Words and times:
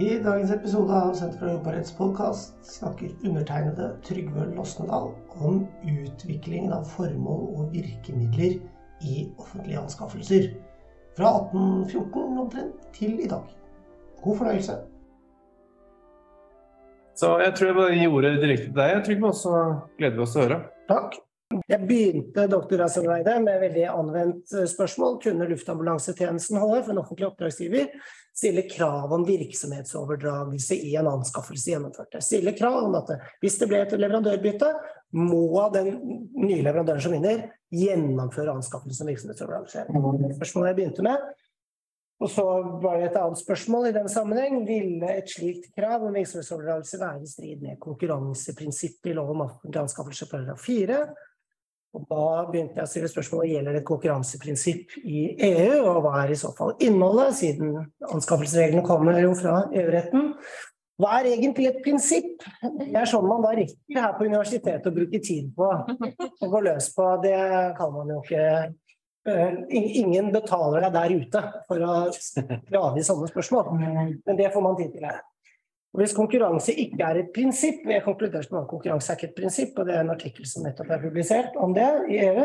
I 0.00 0.18
dagens 0.24 0.50
episode 0.50 0.94
av 0.96 1.10
Senter 1.12 1.36
for 1.36 1.50
Europaretts 1.50 1.92
podkast 1.92 2.54
snakker 2.64 3.10
undertegnede 3.28 3.90
Trygve 4.06 4.46
Losnedal 4.54 5.10
om 5.44 5.58
utviklingen 5.84 6.72
av 6.72 6.86
formål 6.88 7.42
og 7.50 7.74
virkemidler 7.74 8.54
i 9.04 9.26
offentlige 9.34 9.82
anskaffelser. 9.82 10.46
Fra 11.18 11.34
1814 11.42 12.40
omtrent 12.46 12.88
til 12.96 13.20
i 13.20 13.28
dag. 13.28 13.44
God 14.24 14.40
fornøyelse. 14.40 14.78
Så 17.20 17.34
jeg 17.44 17.58
tror 17.58 17.68
jeg 17.68 17.80
bare 17.82 17.98
gir 18.00 18.16
ordet 18.16 18.36
direkte 18.40 18.70
til 18.70 18.78
deg, 18.80 19.02
Trygve, 19.04 19.34
og 19.34 19.40
så 19.42 19.58
gleder 20.00 20.16
vi 20.16 20.24
oss 20.24 20.32
til 20.32 20.40
å 20.40 20.46
høre. 20.46 20.62
Takk. 20.88 21.20
Jeg 21.50 21.82
begynte 21.82 22.44
doktorgradsarbeidet 22.46 23.40
med 23.42 23.56
veldig 23.64 23.86
anvendt 23.90 24.52
eh, 24.54 24.68
spørsmål. 24.70 25.16
Kunne 25.22 25.48
Luftambulansetjenesten 25.50 26.60
HF, 26.62 26.90
en 26.92 27.00
offentlig 27.02 27.26
oppdragsgiver, 27.26 27.88
stille 28.36 28.62
krav 28.70 29.10
om 29.16 29.24
virksomhetsoverdragelse 29.26 30.78
i 30.78 30.94
en 31.00 31.10
anskaffelse 31.10 31.72
gjennomført? 31.72 32.14
Stille 32.22 32.54
krav 32.58 32.84
om 32.84 32.94
at 33.00 33.10
hvis 33.42 33.58
det 33.58 33.66
ble 33.70 33.80
et 33.82 33.94
leverandørbytte, 33.98 34.70
må 35.18 35.64
den 35.74 35.96
nye 36.38 36.60
leverandøren 36.62 37.02
som 37.02 37.16
vinner, 37.16 37.48
gjennomføre 37.74 38.54
anskaffelsen 38.54 39.02
som 39.02 39.10
virksomhetsoverdragelse. 39.10 39.88
Spørsmålet 40.36 40.70
jeg 40.70 40.78
begynte 40.78 41.06
med. 41.06 41.24
Og 42.20 42.30
så 42.30 42.44
var 42.82 43.00
det 43.00 43.08
et 43.08 43.18
annet 43.18 43.40
spørsmål 43.40 43.88
i 43.88 43.96
den 43.96 44.06
sammenheng. 44.12 44.60
Ville 44.68 45.10
et 45.16 45.34
slikt 45.34 45.70
krav 45.74 46.04
om 46.06 46.14
virksomhetsoverdragelse 46.14 47.00
være 47.00 47.24
i 47.24 47.32
strid 47.32 47.64
med 47.64 47.80
konkurranseprinsippet 47.82 49.10
i 49.10 49.16
lov 49.18 49.32
om 49.34 49.46
offentlige 49.48 49.82
anskaffelse 49.88 50.30
paragraf 50.30 50.62
4? 50.68 51.00
Og 51.90 52.04
da 52.06 52.24
begynte 52.46 52.78
jeg 52.78 52.86
å 52.86 52.90
stille 52.90 53.08
spørsmålet 53.10 53.50
gjelder 53.50 53.74
det 53.74 53.80
et 53.82 53.88
konkurranseprinsipp 53.88 54.92
i 55.02 55.22
EU, 55.48 55.78
og 55.90 56.04
hva 56.04 56.20
er 56.22 56.34
i 56.34 56.38
så 56.38 56.52
fall 56.54 56.76
innholdet, 56.86 57.34
siden 57.40 57.72
anskaffelsesreglene 58.06 58.84
kommer 58.86 59.18
jo 59.18 59.32
fra 59.38 59.56
EU-retten. 59.74 60.28
Hva 61.00 61.16
er 61.16 61.30
egentlig 61.32 61.66
et 61.70 61.80
prinsipp? 61.82 62.44
Det 62.60 62.92
er 62.92 63.08
sånn 63.08 63.26
man 63.26 63.42
da 63.42 63.54
rekker 63.56 64.02
her 64.04 64.14
på 64.18 64.28
universitetet 64.28 64.86
å 64.86 64.94
bruke 64.94 65.22
tid 65.24 65.48
på 65.56 65.66
å 65.66 66.50
gå 66.52 66.62
løs 66.66 66.90
på. 66.94 67.08
Det 67.24 67.34
kan 67.78 67.94
man 67.94 68.12
jo 68.12 68.20
ikke 68.20 68.44
eh, 69.26 69.56
Ingen 70.02 70.30
betaler 70.34 70.86
deg 70.86 70.94
der 70.98 71.16
ute 71.24 71.42
for 71.66 71.86
å 71.88 71.96
grave 72.68 73.00
i 73.00 73.06
sånne 73.06 73.30
spørsmål, 73.32 73.72
men 73.80 74.38
det 74.38 74.52
får 74.52 74.66
man 74.66 74.78
tid 74.78 74.92
til 74.94 75.08
her. 75.08 75.22
Og 75.90 76.02
hvis 76.04 76.14
konkurranse 76.14 76.74
ikke 76.78 77.02
er 77.02 77.18
et 77.18 77.30
prinsipp, 77.34 77.80
vi 77.86 77.96
har 77.96 78.04
konkludert 78.04 78.50
med 78.52 78.60
at 78.62 78.68
konkurranse 78.70 79.10
er 79.10 79.18
ikke 79.18 79.30
et 79.32 79.38
prinsipp, 79.40 79.78
og 79.78 79.88
det 79.88 79.96
er 79.96 80.04
en 80.04 80.12
artikkel 80.14 80.46
som 80.46 80.62
nettopp 80.62 80.92
er 80.94 81.02
publisert 81.02 81.56
om 81.58 81.74
det 81.74 81.88
i 82.12 82.20
EU. 82.28 82.44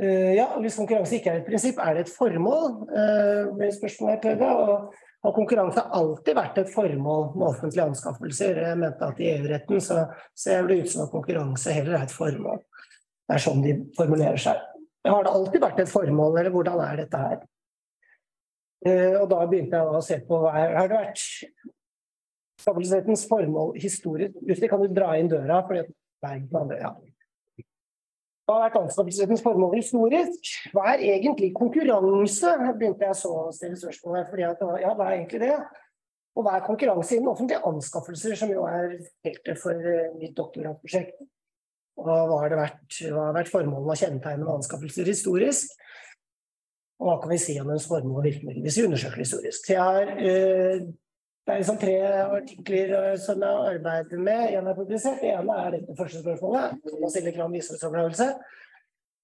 Uh, 0.00 0.32
ja, 0.34 0.48
Hvis 0.62 0.78
konkurranse 0.78 1.18
ikke 1.18 1.30
er 1.30 1.38
et 1.40 1.46
prinsipp, 1.46 1.78
er 1.78 1.94
det 1.94 2.08
et 2.08 2.12
formål? 2.16 2.66
Uh, 2.90 3.62
spørsmålet 3.78 4.16
jeg 4.16 4.22
prøvde, 4.26 4.50
og 4.50 4.98
Har 5.20 5.34
konkurranse 5.36 5.82
alltid 5.92 6.34
vært 6.38 6.58
et 6.58 6.70
formål 6.72 7.26
med 7.36 7.46
offentlige 7.46 7.84
anskaffelser? 7.84 8.60
Jeg 8.64 8.78
mente 8.80 9.04
at 9.04 9.18
i 9.20 9.26
EU-retten 9.34 9.82
så 9.84 10.06
ser 10.32 10.64
det 10.66 10.78
ut 10.80 10.88
som 10.90 11.02
at 11.04 11.10
konkurranse 11.12 11.74
heller 11.76 11.98
er 11.98 12.06
et 12.06 12.14
formål. 12.14 12.62
Det 13.28 13.36
er 13.36 13.42
sånn 13.44 13.60
de 13.60 13.74
formulerer 13.98 14.40
seg. 14.40 14.62
Har 15.04 15.26
det 15.26 15.34
alltid 15.34 15.60
vært 15.60 15.82
et 15.84 15.92
formål, 15.92 16.38
eller 16.40 16.54
hvordan 16.54 16.80
er 16.86 17.02
dette 17.02 17.20
her? 17.20 17.42
Uh, 18.80 19.20
og 19.20 19.28
da 19.34 19.44
begynte 19.44 19.76
jeg 19.76 20.00
å 20.00 20.00
se 20.08 20.18
på 20.24 20.40
hva 20.40 20.54
har 20.56 20.88
det 20.88 20.96
vært 20.96 21.28
Stabilitetens 22.60 23.24
formål 23.30 23.74
historisk 23.80 24.36
Jussi, 24.46 24.68
kan 24.68 24.82
du 24.82 24.92
dra 24.92 25.14
inn 25.18 25.30
døra? 25.30 25.62
fordi 25.66 25.86
at 25.86 25.96
ja. 26.80 26.90
Hva 28.44 28.56
har 28.56 28.64
vært 28.66 28.80
anskaffelsesrettens 28.82 29.44
formål 29.44 29.76
historisk? 29.78 30.50
Hva 30.74 30.90
er 30.92 31.04
egentlig 31.14 31.52
konkurranse? 31.56 32.50
begynte 32.76 33.06
jeg 33.06 33.16
så 33.16 33.30
å 33.46 33.52
stille 33.54 33.78
spørsmål 33.78 34.26
fordi 34.28 34.44
at, 34.48 34.64
ja, 34.82 34.90
hva 34.98 35.06
er 35.06 35.20
egentlig 35.20 35.40
det? 35.44 35.54
Og 36.36 36.46
hva 36.46 36.56
er 36.56 36.66
konkurranse 36.66 37.16
innen 37.16 37.30
offentlige 37.32 37.62
anskaffelser, 37.66 38.36
som 38.38 38.50
jo 38.52 38.64
er 38.68 38.96
feltet 39.24 39.58
for 39.60 39.74
eh, 39.74 40.10
mitt 40.18 40.36
doktorgradsprosjekt? 40.38 41.22
Og 42.00 42.06
hva 42.06 42.40
har, 42.42 42.54
vært, 42.58 42.98
hva 43.10 43.26
har 43.28 43.36
vært 43.36 43.52
formålet 43.52 43.92
og 43.92 44.02
kjennetegnet 44.02 44.46
med 44.46 44.54
anskaffelser 44.58 45.10
historisk? 45.10 45.74
Og 47.00 47.08
hva 47.08 47.16
kan 47.22 47.32
vi 47.32 47.38
si 47.40 47.56
om 47.60 47.70
dens 47.70 47.88
formål 47.88 48.20
og 48.20 48.26
virkemidler 48.28 48.66
hvis 48.66 48.78
vi 48.80 48.86
undersøker 48.88 49.22
historisk? 49.22 49.66
Så 49.66 49.76
jeg 49.76 49.84
har 49.84 50.10
eh, 50.20 50.86
det 51.46 51.54
er 51.54 51.62
liksom 51.62 51.78
tre 51.80 51.94
artikler 52.22 52.90
eh, 52.98 53.14
som 53.20 53.40
jeg 53.42 53.68
arbeider 53.74 54.20
med. 54.22 54.42
En 54.58 54.68
er 54.70 54.76
publisert. 54.76 55.22
Det 55.22 55.30
ene 55.32 55.56
er 55.62 55.76
dette 55.76 55.96
første 55.98 56.20
spørsmålet. 56.22 56.90
Man 57.00 57.12
stiller 57.12 57.34
krav 57.36 57.48
om 57.48 57.56
visdomsoverdragelse. 57.56 58.28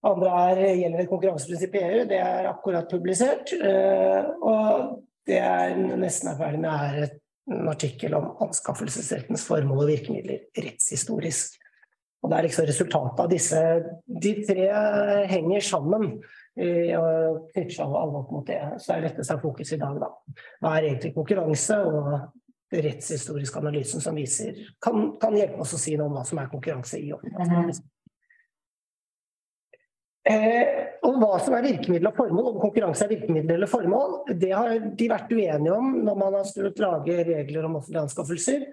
Andre 0.06 0.32
er 0.47 0.62
gjelder 0.81 1.03
et 1.03 1.10
konkurranseprinsipp 1.10 1.77
i 1.77 1.84
EU. 1.84 2.00
Det 2.09 2.19
er 2.22 2.49
akkurat 2.50 2.88
publisert. 2.91 3.53
Eh, 3.56 4.32
og 4.41 4.97
det 5.28 5.38
er 5.43 5.77
nesten 5.77 6.32
er 6.32 6.41
ferdig 6.41 6.62
med, 6.65 6.72
er 6.72 7.06
en 7.53 7.71
artikkel 7.71 8.16
om 8.19 8.33
anskaffelsesrettens 8.47 9.47
formål 9.47 9.84
og 9.84 9.93
virkemidler 9.93 10.48
rettshistorisk. 10.56 11.60
Og 12.25 12.33
det 12.33 12.38
er 12.38 12.47
liksom 12.48 12.66
resultatet 12.66 13.22
av 13.22 13.31
disse 13.31 13.60
De 14.25 14.33
tre 14.48 14.71
henger 15.31 15.62
sammen 15.62 16.16
og 16.56 17.50
knytter 17.52 17.74
seg 17.74 17.96
alvor 18.00 18.26
mot 18.32 18.46
det. 18.48 18.60
Så 18.80 18.94
er 18.94 19.04
lettest 19.04 19.34
av 19.34 19.42
fokus 19.44 19.74
i 19.76 19.80
dag, 19.80 19.98
da. 20.00 20.08
Hva 20.64 20.76
er 20.78 20.90
egentlig 20.90 21.12
konkurranse, 21.16 21.76
og 21.84 22.12
rettshistorisk 22.72 23.56
analysen 23.60 24.02
som 24.02 24.16
viser 24.18 24.56
kan, 24.82 25.12
kan, 25.22 25.36
hjelpe 25.38 25.62
oss 25.62 25.76
å 25.76 25.80
si 25.80 25.94
noe 25.96 26.10
om 26.10 26.16
hva 26.16 26.24
som 26.26 26.40
er 26.42 26.48
konkurranse 26.50 26.98
i 26.98 27.12
offentlig 27.14 27.76
eh, 30.26 30.72
og 31.06 31.20
hva 31.22 31.36
som 31.42 31.54
er 31.54 31.68
virkemiddel 31.68 32.10
og 32.10 32.18
formål, 32.18 32.50
om 32.50 32.58
konkurranse 32.64 33.06
er 33.06 33.12
virkemiddel 33.14 33.54
eller 33.58 33.70
formål, 33.70 34.16
det 34.34 34.50
har 34.50 34.74
de 34.98 35.10
vært 35.12 35.30
uenige 35.30 35.76
om 35.76 35.92
når 36.08 36.20
man 36.24 36.38
har 36.40 36.48
skulle 36.50 36.74
lage 36.82 37.20
regler 37.28 37.68
om 37.68 37.78
offentlige 37.78 38.02
anskaffelser. 38.08 38.66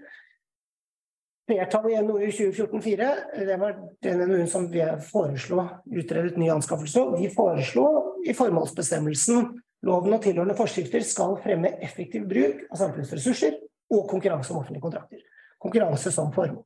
Flertallet 1.48 1.92
i 1.92 2.04
NOU 2.06 2.30
2014-4, 2.32 3.08
det 3.46 3.58
var 3.60 3.76
den 4.06 4.22
NOU-en 4.24 4.48
som 4.48 4.70
vi 4.72 4.84
foreslo 5.12 5.66
utredet 5.92 6.38
ny 6.40 6.48
anskaffelse. 6.54 7.04
De 7.18 7.30
foreslo 7.36 7.88
i 8.24 8.36
formålsbestemmelsen 8.38 9.50
loven 9.84 10.16
og 10.16 10.24
tilhørende 10.24 10.56
forskrifter 10.56 11.04
skal 11.04 11.36
fremme 11.44 11.74
effektiv 11.84 12.28
bruk 12.30 12.64
av 12.70 12.80
samfunnsressurser 12.80 13.58
og 13.94 14.06
konkurranse 14.12 14.54
om 14.54 14.62
offentlige 14.62 14.86
kontrakter. 14.86 15.26
Konkurranse 15.60 16.12
som 16.16 16.32
formål. 16.36 16.64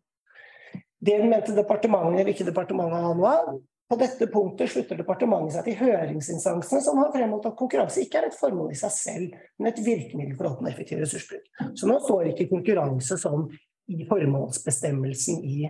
Det 1.02 1.18
mente 1.24 1.56
departementet 1.58 2.26
vil 2.26 2.36
ikke 2.36 2.48
departementet 2.52 3.02
ha 3.02 3.16
noe 3.18 3.34
av. 3.34 3.50
På 3.88 3.96
dette 3.96 4.28
punktet 4.28 4.70
slutter 4.70 5.00
departementet 5.00 5.56
seg 5.56 5.68
til 5.70 5.78
høringsinstansene 5.80 6.82
som 6.84 6.98
har 7.00 7.14
fremholdt 7.14 7.46
at 7.48 7.56
konkurranse 7.59 8.02
ikke 8.04 8.20
er 8.20 8.28
et 8.28 8.36
formål 8.36 8.74
i 8.74 8.80
seg 8.80 8.92
selv, 8.94 9.38
men 9.58 9.70
et 9.72 9.80
virkemiddel 9.80 10.36
for 10.36 10.50
å 10.50 10.52
oppnå 10.56 10.70
effektiv 10.70 11.00
ressursbruk. 11.00 11.46
Så 11.78 11.88
nå 11.88 11.96
står 12.04 12.34
ikke 12.34 12.50
konkurranse 12.52 13.16
som 13.22 13.48
i 13.88 14.06
formålsbestemmelsen 14.09 15.44
i, 15.44 15.68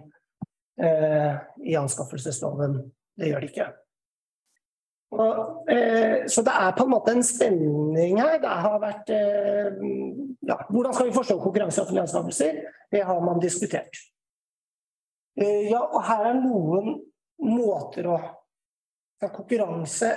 eh, 0.81 1.35
i 1.65 1.75
anskaffelsesloven. 1.75 2.79
Det 3.17 3.31
gjør 3.31 3.43
det 3.43 3.51
ikke. 3.51 3.67
Og, 5.11 5.69
eh, 5.71 6.25
så 6.27 6.43
det 6.43 6.51
er 6.51 6.73
på 6.75 6.83
en 6.83 6.91
måte 6.91 7.13
en 7.15 7.23
spenning 7.23 8.19
her. 8.19 8.39
Det 8.43 8.55
har 8.63 8.79
vært 8.83 9.11
eh, 9.15 9.77
ja, 10.49 10.57
Hvordan 10.69 10.93
skal 10.93 11.07
vi 11.07 11.15
forstå 11.15 11.37
konkurranse 11.39 11.79
i 11.79 11.83
offentlige 11.83 12.03
anskaffelser? 12.03 12.59
Det 12.91 13.03
har 13.07 13.21
man 13.23 13.39
diskutert. 13.39 14.01
Eh, 15.39 15.69
ja, 15.71 15.79
og 15.79 16.03
her 16.03 16.25
er 16.31 16.41
noen 16.41 16.97
måter 17.39 18.09
å 18.09 18.17
Konkurranse, 19.17 20.11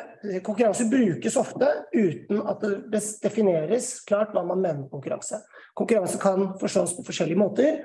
konkurranse, 0.45 0.85
brukes 0.85 1.37
ofte 1.41 1.69
uten 1.95 2.43
at 2.45 2.61
det 2.61 3.01
defineres 3.23 3.95
klart 4.05 4.35
hva 4.37 4.43
man 4.45 4.61
mener 4.61 4.83
med 4.83 4.91
konkurranse. 4.93 5.41
Konkurranse 5.79 6.21
kan 6.21 6.51
forstås 6.61 6.93
på 6.99 7.07
forskjellige 7.07 7.41
måter. 7.41 7.79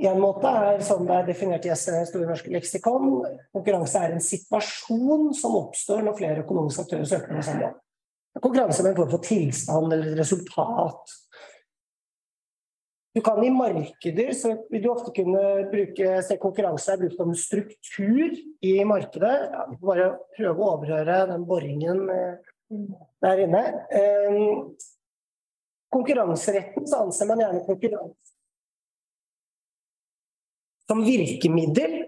En 0.00 0.20
måte 0.22 0.48
er 0.48 0.78
som 0.86 1.02
det 1.08 1.16
er 1.16 1.26
definert 1.28 1.66
i 1.66 1.74
Store 1.74 2.28
norske 2.28 2.52
leksikon. 2.54 3.10
Konkurranse 3.52 4.00
er 4.00 4.14
en 4.14 4.22
situasjon 4.24 5.32
som 5.36 5.58
oppstår 5.58 6.06
når 6.06 6.18
flere 6.22 6.44
økonomiske 6.44 6.86
aktører 6.86 7.10
søker 7.10 7.34
om 7.34 7.42
samme 7.44 7.66
jobb. 7.66 7.80
Konkurranse 8.38 8.84
med 8.86 8.92
en 8.92 9.00
form 9.02 9.10
for 9.10 9.26
tilstand 9.26 9.92
eller 9.92 10.16
resultat 10.22 11.18
du 13.14 13.20
kan 13.20 13.44
i 13.44 13.50
markeder 13.50 14.32
så 14.32 14.52
vil 14.70 14.82
du 14.82 14.90
ofte 14.92 15.10
kunne 15.14 15.42
bruke 15.72 16.20
se 16.22 16.36
konkurranse 16.38 16.92
er 16.92 17.00
brukt 17.00 17.18
som 17.18 17.32
struktur 17.34 18.36
i 18.62 18.74
markedet. 18.86 19.32
Ja, 19.50 19.64
vi 19.70 19.78
får 19.80 19.88
bare 19.90 20.10
prøve 20.36 20.62
å 20.62 20.68
overhøre 20.76 21.16
den 21.32 21.46
boringen 21.48 22.04
eh, 22.14 22.52
der 23.24 23.42
inne. 23.46 23.64
Um, 23.90 24.76
konkurranseretten 25.90 26.86
så 26.86 27.02
anser 27.02 27.32
man 27.32 27.42
gjerne 27.42 27.66
konkurranse 27.66 28.34
som 30.90 31.02
virkemiddel. 31.06 32.00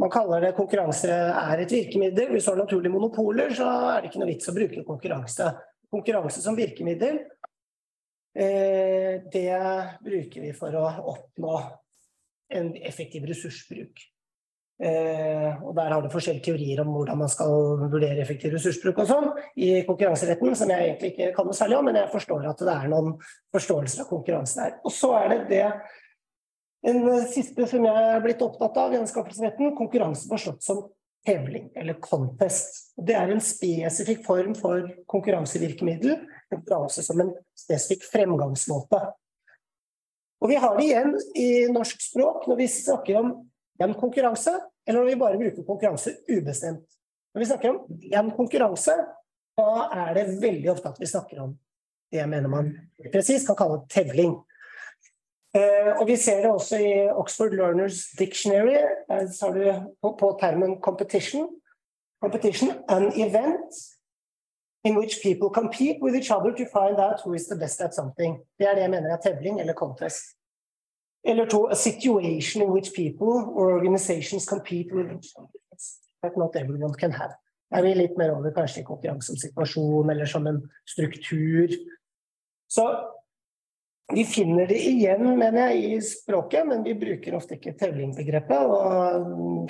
Man 0.00 0.12
kaller 0.12 0.40
det 0.40 0.54
konkurranse 0.56 1.08
er 1.12 1.64
et 1.64 1.72
virkemiddel. 1.72 2.32
Hvis 2.32 2.44
du 2.44 2.52
har 2.52 2.60
naturlige 2.60 2.92
monopoler, 2.92 3.52
så 3.56 3.68
er 3.92 4.02
det 4.02 4.12
ikke 4.12 4.20
noe 4.20 4.32
vits 4.34 4.48
å 4.52 4.56
bruke 4.56 4.84
konkurranse. 4.84 5.48
Konkurranse 5.92 6.44
som 6.44 6.56
virkemiddel 6.56 7.20
Eh, 7.20 7.31
det 8.32 9.58
bruker 10.00 10.40
vi 10.40 10.52
for 10.56 10.72
å 10.78 10.86
oppnå 11.12 11.56
en 12.56 12.70
effektiv 12.88 13.26
ressursbruk. 13.28 14.00
Eh, 14.82 15.62
og 15.62 15.76
der 15.76 15.92
har 15.94 16.02
du 16.02 16.08
forskjellige 16.10 16.48
teorier 16.48 16.80
om 16.82 16.88
hvordan 16.90 17.20
man 17.20 17.30
skal 17.30 17.52
vurdere 17.84 18.22
effektiv 18.24 18.56
ressursbruk 18.56 18.96
og 18.98 19.06
sånn 19.06 19.28
i 19.54 19.68
konkurranseretten, 19.86 20.56
som 20.58 20.72
jeg 20.72 20.88
egentlig 20.88 21.12
ikke 21.12 21.28
kan 21.36 21.46
noe 21.46 21.54
særlig 21.54 21.76
om, 21.78 21.86
men 21.86 22.00
jeg 22.00 22.10
forstår 22.10 22.48
at 22.50 22.64
det 22.66 22.72
er 22.72 22.88
noen 22.90 23.12
forståelser 23.54 24.02
av 24.02 24.08
konkurransen 24.10 24.64
der. 24.64 24.74
Og 24.82 24.96
så 24.96 25.12
er 25.20 25.28
det 25.34 25.38
det 25.52 25.62
en 26.90 27.06
siste 27.30 27.68
som 27.70 27.86
jeg 27.86 28.08
er 28.16 28.24
blitt 28.24 28.42
opptatt 28.42 28.80
av 28.82 28.96
i 28.96 28.98
anskaffelsesretten, 28.98 29.76
konkurranse 29.78 30.26
forstått 30.32 30.66
som 30.66 30.82
tevling 31.22 31.68
eller 31.78 32.00
contest. 32.02 32.88
Det 32.98 33.14
er 33.14 33.30
en 33.30 33.44
spesifikk 33.44 34.24
form 34.26 34.56
for 34.58 34.88
konkurransevirkemiddel, 35.12 36.16
konkurranse 36.52 37.04
som 37.04 37.20
en 37.22 37.32
spesifikk 37.58 38.06
fremgangsmåte. 38.12 39.00
Og 40.42 40.50
vi 40.50 40.58
har 40.58 40.76
det 40.76 40.86
igjen 40.88 41.16
i 41.38 41.48
norsk 41.72 42.00
språk 42.02 42.46
når 42.50 42.60
vi 42.62 42.68
snakker 42.70 43.20
om 43.20 43.34
én 43.82 43.94
konkurranse, 43.98 44.54
eller 44.86 45.00
når 45.00 45.10
vi 45.10 45.18
bare 45.20 45.40
bruker 45.40 45.66
konkurranse 45.66 46.16
ubestemt. 46.30 46.86
Når 47.32 47.42
vi 47.42 47.50
snakker 47.50 47.72
om 47.72 48.00
én 48.12 48.30
konkurranse, 48.36 48.96
da 49.58 49.68
er 50.06 50.16
det 50.16 50.40
veldig 50.42 50.72
ofte 50.72 50.90
at 50.90 51.00
vi 51.00 51.10
snakker 51.10 51.44
om 51.44 51.52
det 52.12 52.20
jeg 52.20 52.28
mener 52.28 52.50
man 52.52 52.72
presist 53.12 53.48
kan 53.48 53.56
kalle 53.56 53.82
tevling. 53.92 54.34
Eh, 55.56 55.90
og 56.00 56.06
vi 56.08 56.16
ser 56.16 56.42
det 56.44 56.50
også 56.52 56.80
i 56.80 56.92
Oxford 57.08 57.54
Learners 57.56 58.06
Dictionary. 58.18 58.76
Der 59.08 59.28
har 59.28 59.56
du 59.56 59.64
på, 60.02 60.12
på 60.20 60.30
termen 60.40 60.78
competition. 60.80 61.48
Competition, 62.22 62.70
an 62.88 63.10
event 63.18 63.80
in 64.84 64.96
which 64.96 65.22
people 65.22 65.48
compete 65.50 65.98
with 66.02 66.14
each 66.14 66.30
other 66.30 66.52
to 66.52 66.64
find 66.66 66.98
out 66.98 67.20
who 67.24 67.34
is 67.34 67.46
the 67.46 67.56
best 67.56 67.80
at 67.80 67.94
something. 67.94 68.40
Det 68.58 68.66
er 68.66 68.74
det 68.74 68.82
jeg 68.82 68.90
mener 68.90 69.10
er 69.10 69.20
tevling 69.22 69.60
eller 69.60 69.74
contest. 69.74 70.22
Eller 71.24 71.46
to, 71.46 71.66
a 71.66 71.74
situation 71.76 72.62
in 72.62 72.70
which 72.70 72.92
people 72.92 73.34
or 73.56 73.72
organizations 73.72 74.48
compete 74.48 74.92
with 74.92 75.06
each 75.16 75.30
other 75.38 75.62
that 76.22 76.36
not 76.36 76.56
everyone 76.56 76.94
can 76.94 77.12
have. 77.12 77.34
Er 77.74 77.82
vi 77.82 77.94
litt 77.94 78.18
mer 78.18 78.34
over 78.36 78.52
kanskje 78.54 78.82
i 78.82 78.84
konkurranse 78.86 79.32
om 79.32 79.38
situasjon 79.40 80.10
eller 80.10 80.28
som 80.28 80.46
en 80.46 80.60
struktur. 80.88 81.72
Så 82.68 82.84
vi 84.12 84.24
finner 84.28 84.66
det 84.68 84.76
igjen, 84.76 85.24
mener 85.38 85.70
jeg, 85.70 85.84
i 85.84 86.00
språket, 86.04 86.66
men 86.68 86.82
vi 86.84 86.94
bruker 87.00 87.36
ofte 87.38 87.56
ikke 87.56 87.72
tevlingbegrepet, 87.80 88.74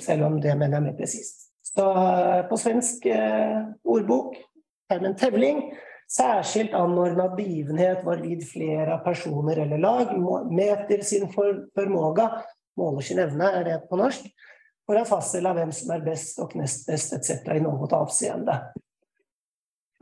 selv 0.03 0.27
om 0.27 0.39
det 0.43 0.55
mener 0.57 0.75
jeg 0.75 0.81
er 0.81 0.87
mer 0.89 0.97
presist. 0.97 1.47
Så 1.63 1.85
på 2.49 2.59
svensk 2.59 3.05
eh, 3.07 3.61
ordbok 3.87 4.35
termen 4.91 5.17
tevling 5.19 5.65
Særskilt 6.13 6.73
anordna 6.77 7.27
begivenhet 7.33 8.03
varvid 8.05 8.43
flere 8.45 8.99
personer 9.05 9.63
eller 9.63 9.79
lag 9.81 10.11
meter 10.51 11.01
sin 11.01 11.25
formåga, 11.31 12.27
måler 12.77 13.01
sin 13.01 13.21
evne, 13.23 13.49
er 13.49 13.65
det 13.65 13.77
på 13.89 13.97
norsk, 13.97 14.27
for 14.85 14.99
å 14.99 15.05
faststille 15.07 15.53
hvem 15.57 15.71
som 15.73 15.93
er 15.95 16.05
best 16.05 16.41
og 16.43 16.53
nest 16.59 16.85
best 16.89 17.15
etc. 17.17 17.47
i 17.55 17.63
noe 17.63 17.89
avseende. 17.97 18.59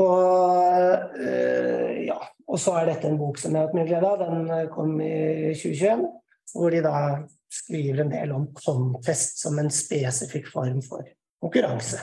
Og, 0.01 1.17
øh, 1.21 2.05
ja. 2.07 2.17
og 2.47 2.59
så 2.59 2.79
er 2.79 2.89
dette 2.89 3.07
en 3.07 3.19
bok 3.21 3.37
som 3.39 3.53
jeg 3.53 3.61
har 3.61 3.69
hatt 3.69 3.77
mye 3.77 3.87
glede 3.87 4.09
av. 4.09 4.23
Den 4.25 4.71
kom 4.73 4.95
i 5.05 5.53
2021, 5.53 6.07
hvor 6.55 6.73
de 6.73 6.81
da 6.83 6.95
skriver 7.51 8.01
en 8.01 8.11
del 8.11 8.33
om 8.35 8.49
contest 8.57 9.43
som 9.45 9.59
en 9.61 9.69
spesifikk 9.71 10.49
form 10.51 10.81
for 10.83 11.05
konkurranse. 11.43 12.01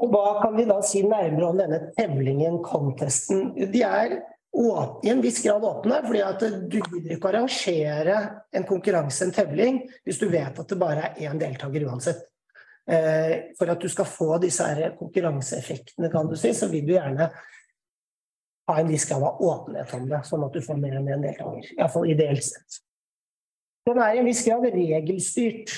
Og 0.00 0.08
hva 0.12 0.40
kan 0.40 0.56
vi 0.56 0.64
da 0.68 0.78
si 0.86 1.02
nærmere 1.04 1.48
om 1.50 1.58
denne 1.60 1.80
tevlingen, 1.96 2.60
contesten? 2.64 3.50
De 3.58 3.82
er 3.84 4.16
i 4.50 5.10
en 5.12 5.20
viss 5.22 5.42
grad 5.44 5.64
åpne, 5.64 6.00
fordi 6.06 6.22
at 6.24 6.42
du 6.42 6.78
gidder 6.80 7.14
ikke 7.14 7.30
arrangere 7.30 8.16
en 8.56 8.66
konkurranse, 8.66 9.26
en 9.26 9.34
tevling, 9.34 9.84
hvis 10.04 10.18
du 10.18 10.26
vet 10.32 10.58
at 10.58 10.72
det 10.72 10.78
bare 10.80 11.12
er 11.12 11.28
én 11.28 11.38
deltaker 11.38 11.86
uansett. 11.86 12.24
Eh, 12.90 13.52
for 13.58 13.70
at 13.70 13.80
du 13.80 13.88
skal 13.92 14.08
få 14.08 14.38
disse 14.42 14.66
konkurranseeffektene, 14.98 16.10
kan 16.10 16.26
du 16.26 16.34
si, 16.38 16.50
så 16.56 16.66
vil 16.72 16.88
du 16.88 16.96
gjerne 16.96 17.28
ha 18.70 18.78
en 18.80 18.90
viss 18.90 19.06
grad 19.08 19.22
av 19.28 19.42
åpenhet 19.44 19.94
om 19.94 20.08
det, 20.10 20.22
sånn 20.26 20.46
at 20.46 20.56
du 20.56 20.64
får 20.64 20.80
mer 20.80 20.98
enn 20.98 21.12
én 21.12 21.26
deltaker. 21.28 21.70
Iallfall 21.76 22.10
ideelt 22.10 22.46
sett. 22.48 22.80
Den 23.86 24.00
er 24.02 24.16
i 24.16 24.22
en 24.22 24.28
viss 24.28 24.42
grad 24.46 24.66
regelstyrt. 24.74 25.76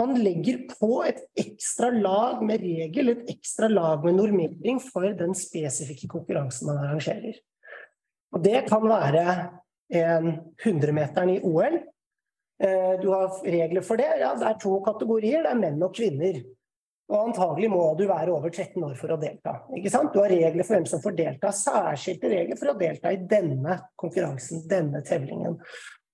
Man 0.00 0.16
legger 0.16 0.62
på 0.70 1.02
et 1.04 1.20
ekstra 1.38 1.90
lag 1.92 2.40
med 2.46 2.62
regel, 2.64 3.12
et 3.12 3.32
ekstra 3.34 3.68
lag 3.68 4.04
med 4.06 4.16
normering 4.16 4.78
for 4.80 5.04
den 5.18 5.34
spesifikke 5.36 6.08
konkurransen 6.08 6.70
man 6.70 6.80
arrangerer. 6.86 7.36
Og 8.32 8.44
det 8.44 8.62
kan 8.70 8.86
være 8.88 9.24
en 10.00 10.30
100-meteren 10.62 11.34
i 11.34 11.40
OL. 11.44 11.80
Eh, 12.62 12.94
du 13.02 13.10
har 13.12 13.42
regler 13.44 13.84
for 13.84 14.00
det. 14.00 14.08
Ja, 14.22 14.32
det 14.38 14.48
er 14.48 14.58
to 14.62 14.78
kategorier, 14.86 15.44
det 15.44 15.52
er 15.52 15.60
menn 15.60 15.84
og 15.84 15.92
kvinner. 15.96 16.40
Og 17.10 17.24
antagelig 17.26 17.70
må 17.72 17.82
du 17.98 18.04
være 18.06 18.30
over 18.30 18.52
13 18.52 18.84
år 18.86 18.94
for 18.98 19.10
å 19.10 19.18
delta. 19.20 19.56
Ikke 19.76 19.90
sant? 19.90 20.12
Du 20.14 20.20
har 20.22 20.30
regler 20.30 20.62
for 20.62 20.76
hvem 20.76 20.86
som 20.86 21.02
får 21.02 21.16
delta, 21.18 21.50
særskilte 21.50 22.30
regler 22.30 22.60
for 22.60 22.70
å 22.70 22.78
delta 22.78 23.10
i 23.10 23.18
denne 23.30 23.80
konkurransen, 23.98 24.62
denne 24.70 25.02
tevlingen. 25.06 25.58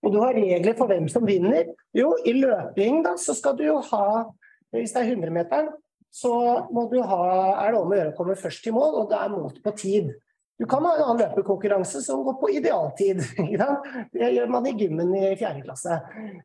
Og 0.05 0.13
du 0.13 0.21
har 0.21 0.37
regler 0.37 0.77
for 0.79 0.91
hvem 0.91 1.09
som 1.11 1.25
vinner. 1.27 1.73
Jo, 1.97 2.13
i 2.27 2.35
løping 2.37 3.03
da, 3.07 3.17
så 3.21 3.35
skal 3.37 3.57
du 3.59 3.65
jo 3.69 3.81
ha 3.93 4.27
Hvis 4.75 4.93
det 4.93 5.03
er 5.03 5.15
100-meteren, 5.15 5.69
så 6.13 6.33
må 6.75 6.87
du 6.91 6.99
ha, 7.07 7.19
er 7.63 7.73
det 7.73 7.79
om 7.81 7.93
å 7.93 7.97
gjøre 7.97 8.13
å 8.13 8.17
komme 8.17 8.35
først 8.37 8.65
til 8.65 8.75
mål, 8.77 8.97
og 8.99 9.11
det 9.11 9.19
er 9.21 9.33
målt 9.33 9.61
på 9.65 9.73
tid. 9.79 10.11
Du 10.59 10.65
kan 10.67 10.85
ha 10.85 10.95
en 10.97 11.03
annen 11.05 11.21
løpekonkurranse 11.21 12.01
som 12.03 12.23
går 12.25 12.37
på 12.41 12.51
idealtid. 12.57 13.21
Det 14.17 14.31
gjør 14.33 14.53
man 14.53 14.69
i 14.69 14.73
gymmen 14.81 15.13
i 15.17 15.35
fjerde 15.37 15.63
klasse. 15.67 15.99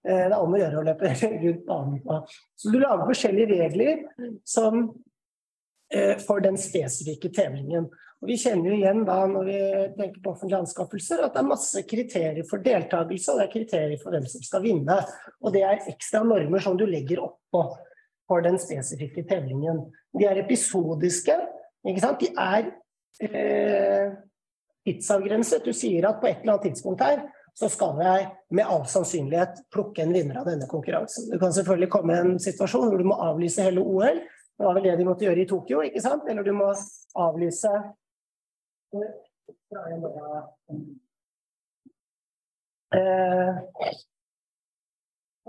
Eh, 0.03 0.25
det 0.27 0.33
er 0.33 0.35
om 0.37 0.51
å 0.51 0.59
gjøre 0.59 0.81
å 0.81 0.85
løpe 0.89 1.13
rundt 1.45 1.63
banen. 1.69 2.25
Så 2.59 2.73
du 2.73 2.79
lager 2.81 3.07
forskjellige 3.07 3.61
regler 3.61 4.03
som, 4.43 4.83
eh, 5.93 6.17
for 6.19 6.43
den 6.43 6.59
spesifikke 6.59 7.31
tevlingen. 7.31 7.87
Og 8.21 8.29
vi 8.29 8.37
kjenner 8.37 8.69
jo 8.69 8.77
igjen 8.77 9.05
da 9.05 9.17
når 9.25 9.47
vi 9.47 9.59
tenker 9.97 10.21
på 10.21 10.33
offentlige 10.35 10.59
anskaffelser, 10.61 11.23
at 11.25 11.33
det 11.33 11.41
er 11.41 11.47
masse 11.49 11.81
kriterier 11.89 12.45
for 12.49 12.61
deltakelse, 12.61 13.33
og 13.33 13.39
det 13.39 13.45
er 13.47 13.53
kriterier 13.55 14.01
for 14.01 14.13
hvem 14.13 14.27
som 14.29 14.43
skal 14.45 14.61
vinne. 14.65 14.97
Og 15.41 15.55
det 15.55 15.63
er 15.65 15.87
ekstra 15.89 16.21
normer 16.21 16.61
som 16.61 16.77
du 16.77 16.85
legger 16.85 17.23
oppå 17.25 17.63
for 18.29 18.45
den 18.45 18.59
spesifikke 18.61 19.25
tellingen. 19.27 19.87
De 20.13 20.27
er 20.29 20.43
episodiske, 20.43 21.33
ikke 21.89 22.03
sant. 22.03 22.21
De 22.21 22.29
er 22.37 22.69
eh, 23.25 24.13
tidsavgrenset. 24.85 25.65
Du 25.65 25.73
sier 25.73 26.05
at 26.09 26.21
på 26.21 26.29
et 26.29 26.43
eller 26.43 26.59
annet 26.59 26.69
tidspunkt 26.69 27.01
her 27.01 27.23
så 27.57 27.67
skal 27.73 27.97
jeg 27.99 28.27
med 28.55 28.69
all 28.69 28.85
sannsynlighet 28.87 29.65
plukke 29.73 30.05
en 30.05 30.13
vinner 30.15 30.39
av 30.39 30.45
denne 30.47 30.69
konkurransen. 30.71 31.25
Det 31.33 31.39
kan 31.41 31.51
selvfølgelig 31.57 31.89
komme 31.91 32.19
en 32.21 32.37
situasjon 32.39 32.87
hvor 32.87 33.01
du 33.01 33.09
må 33.09 33.17
avlyse 33.25 33.65
hele 33.65 33.81
OL. 33.83 34.21
Det 34.21 34.67
var 34.67 34.77
vel 34.77 34.85
det 34.87 34.93
de 34.99 35.07
måtte 35.09 35.25
gjøre 35.25 35.41
i 35.43 35.49
Tokyo, 35.49 35.81
ikke 35.83 36.03
sant? 36.03 36.29
Eller 36.29 36.45
du 36.45 36.53
må 36.55 36.69
avlyse 37.19 37.73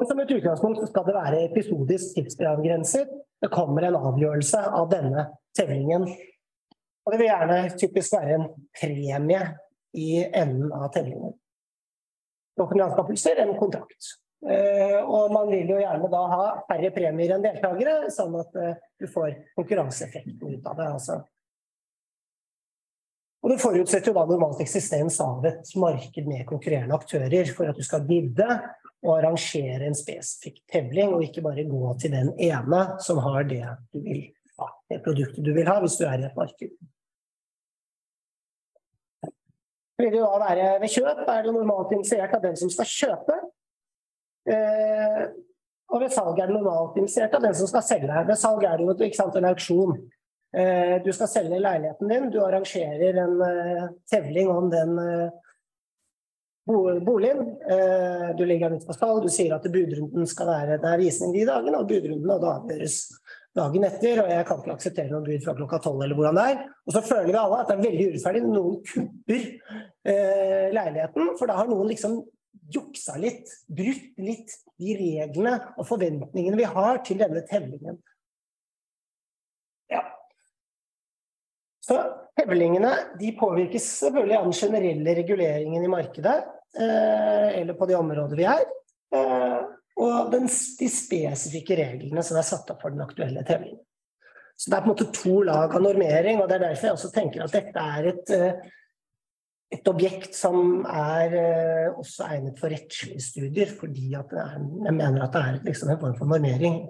som 0.09 0.21
et 0.23 0.31
utgangspunkt 0.37 0.83
skal 0.89 1.07
det 1.09 1.17
være 1.17 1.45
episodisk 1.49 2.15
tidsavgrenset. 2.17 3.11
Det 3.43 3.51
kommer 3.51 3.89
en 3.89 3.99
avgjørelse 3.99 4.61
av 4.79 4.87
denne 4.93 5.27
tellingen. 5.59 6.07
Og 7.03 7.13
det 7.13 7.19
vil 7.19 7.31
gjerne 7.33 7.59
typisk 7.75 8.15
være 8.15 8.39
en 8.39 8.49
premie 8.79 9.43
i 9.99 10.09
enden 10.23 10.71
av 10.71 10.93
tellingen. 10.95 11.35
Offentlige 12.61 12.87
anskaffelser 12.87 13.43
en 13.43 13.57
kontrakt. 13.59 14.15
Eh, 14.47 14.99
og 15.03 15.33
man 15.35 15.51
vil 15.51 15.71
jo 15.71 15.83
gjerne 15.83 16.09
da 16.11 16.23
ha 16.31 16.47
færre 16.71 16.91
premier 16.95 17.35
enn 17.35 17.45
deltakere, 17.45 18.11
sånn 18.11 18.35
at 18.39 18.57
eh, 18.59 18.79
du 19.03 19.07
får 19.11 19.35
konkurranseeffekten 19.59 20.57
ut 20.57 20.67
av 20.67 20.79
det. 20.79 20.89
altså 20.95 21.21
og 23.43 23.51
det 23.51 23.59
forutsetter 23.59 24.13
jo 24.13 24.15
da 24.15 24.23
normalt 24.29 24.61
eksistens 24.63 25.19
av 25.23 25.43
et 25.49 25.75
marked 25.81 26.29
med 26.31 26.47
konkurrerende 26.47 26.95
aktører 26.95 27.51
for 27.57 27.71
at 27.71 27.79
du 27.79 27.83
skal 27.83 28.07
gidde 28.07 28.47
å 29.03 29.17
arrangere 29.17 29.89
en 29.89 29.99
spesifikk 29.99 30.61
tevling, 30.71 31.11
og 31.11 31.25
ikke 31.27 31.43
bare 31.43 31.67
gå 31.67 31.91
til 31.99 32.15
den 32.15 32.31
ene 32.39 32.85
som 33.03 33.19
har 33.25 33.49
det 33.51 33.65
du 33.91 33.99
vil 34.05 34.23
ja, 34.31 34.69
det 34.93 35.01
produktet 35.03 35.43
du 35.43 35.51
vil 35.57 35.67
ha, 35.67 35.81
hvis 35.83 35.99
du 35.99 36.05
er 36.07 36.23
i 36.23 36.29
et 36.29 36.39
marked. 36.39 36.77
Det 39.99 40.07
vil 40.07 40.19
jo 40.21 40.29
da 40.29 40.39
være 40.43 40.69
Ved 40.83 40.95
kjøp 40.95 41.25
er 41.27 41.43
det 41.47 41.55
normalt 41.55 41.93
initiert 41.95 42.35
av 42.35 42.43
den 42.47 42.57
som 42.59 42.71
skal 42.71 42.89
kjøpe. 42.91 43.41
Eh, 44.51 45.23
og 45.93 46.01
ved 46.03 46.15
salg 46.15 46.39
er 46.41 46.51
det 46.51 46.57
normalt 46.57 46.97
initiert 46.99 47.35
av 47.37 47.45
den 47.45 47.55
som 47.59 47.69
skal 47.71 47.85
selge. 47.87 48.25
Ved 48.29 48.39
salg 48.41 48.65
er 48.67 48.81
det 48.81 48.87
jo 48.87 49.11
sant, 49.19 49.37
en 49.39 49.51
auksjon. 49.51 49.99
Eh, 50.57 51.03
du 51.05 51.13
skal 51.13 51.31
selge 51.33 51.61
leiligheten 51.61 52.09
din, 52.09 52.31
du 52.31 52.43
arrangerer 52.45 53.17
en 53.23 53.39
uh, 53.41 53.87
tevling 54.11 54.51
om 54.53 54.67
den 54.71 54.99
uh, 55.01 55.31
boligen. 57.07 57.57
Du 58.37 58.45
legger 58.45 58.69
den 58.71 58.79
ut 58.79 58.87
på 58.87 58.95
salg, 58.95 59.23
du 59.25 59.33
sier 59.33 59.55
at 59.57 59.65
budrunden 59.73 60.29
skal 60.31 60.47
være 60.47 60.77
Det 60.79 60.91
er 60.91 61.01
visning 61.01 61.33
de 61.35 61.47
dagene, 61.49 61.81
og 61.81 61.89
budrunden 61.89 62.31
og 62.31 62.45
det 62.45 62.51
avgjøres 62.53 62.99
dagen 63.57 63.89
etter. 63.89 64.21
Og 64.23 64.31
jeg 64.31 64.47
kan 64.47 64.61
ikke 64.61 64.77
akseptere 64.77 65.11
noen 65.11 65.27
bud 65.27 65.43
fra 65.43 65.57
klokka 65.59 65.81
tolv 65.83 66.05
eller 66.05 66.21
hvordan 66.21 66.39
det 66.39 66.45
er. 66.53 66.63
Og 66.87 66.95
så 66.95 67.03
føler 67.09 67.33
vi 67.33 67.41
alle 67.41 67.59
at 67.59 67.73
det 67.73 67.79
er 67.79 67.83
veldig 67.89 68.07
urettferdig 68.13 68.45
når 68.45 68.55
noen 68.61 68.79
kupper 68.93 69.43
leiligheten, 70.77 71.35
for 71.41 71.51
da 71.51 71.59
har 71.59 71.73
noen 71.73 71.91
liksom 71.91 72.21
juksa 72.73 73.19
litt, 73.21 73.51
brutt 73.67 74.23
litt 74.23 74.55
de 74.81 74.97
reglene 75.01 75.59
og 75.77 75.87
forventningene 75.89 76.61
vi 76.61 76.69
har 76.77 77.03
til 77.07 77.21
denne 77.25 77.43
tevlingen. 77.49 77.99
Ja. 79.93 80.05
Så 81.83 81.99
hevlingene 82.39 82.93
de 83.19 83.33
påvirkes 83.39 83.87
selvfølgelig 83.99 84.37
av 84.39 84.49
den 84.49 84.57
generelle 84.57 85.15
reguleringen 85.19 85.85
i 85.85 85.91
markedet, 85.91 86.37
eh, 86.79 87.49
eller 87.61 87.75
på 87.79 87.89
de 87.91 87.97
områder 87.99 88.39
vi 88.39 88.47
er, 88.49 88.67
eh, 89.17 89.63
og 90.03 90.31
den, 90.33 90.47
de 90.49 90.91
spesifikke 90.91 91.77
reglene 91.79 92.23
som 92.25 92.39
er 92.39 92.47
satt 92.47 92.71
opp 92.73 92.85
for 92.85 92.95
den 92.95 93.03
aktuelle 93.05 93.43
tevlingen. 93.47 93.83
Så 94.57 94.71
det 94.71 94.77
er 94.77 94.85
på 94.85 94.91
en 94.91 94.95
måte 94.95 95.11
to 95.17 95.41
lag 95.49 95.75
av 95.75 95.83
normering, 95.83 96.39
og 96.41 96.49
det 96.49 96.59
er 96.59 96.65
derfor 96.69 96.89
jeg 96.89 96.97
også 96.99 97.11
tenker 97.15 97.45
at 97.45 97.57
dette 97.57 97.87
er 97.97 98.09
et 98.13 98.33
eh, 98.37 98.71
et 99.73 99.89
objekt 99.89 100.37
som 100.37 100.85
er 100.85 101.35
eh, 101.39 101.99
også 101.99 102.27
egnet 102.29 102.61
for 102.61 102.73
rettslige 102.73 103.23
studier, 103.25 103.71
fordi 103.79 104.13
er, 104.19 104.35
jeg 104.37 104.95
mener 104.95 105.25
at 105.25 105.33
det 105.35 105.43
er 105.43 105.61
liksom 105.65 105.93
en 105.93 106.01
form 106.03 106.17
for 106.19 106.29
normering. 106.29 106.83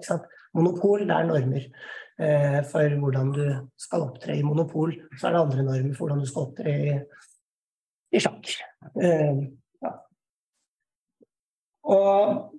Monopol, 0.53 1.05
det 1.07 1.15
er 1.15 1.29
normer 1.29 1.63
eh, 1.63 2.59
for 2.69 2.97
hvordan 3.01 3.31
du 3.33 3.43
skal 3.79 4.07
opptre 4.07 4.35
i 4.37 4.43
monopol. 4.45 4.93
Så 5.17 5.27
er 5.27 5.35
det 5.35 5.43
andre 5.45 5.67
normer 5.69 5.95
for 5.95 6.05
hvordan 6.05 6.23
du 6.23 6.29
skal 6.29 6.49
opptre 6.49 6.73
i, 6.73 6.97
i 8.13 8.23
sjakk. 8.23 8.51
Eh, 9.01 9.43
ja. 9.85 9.93
Og 11.95 12.52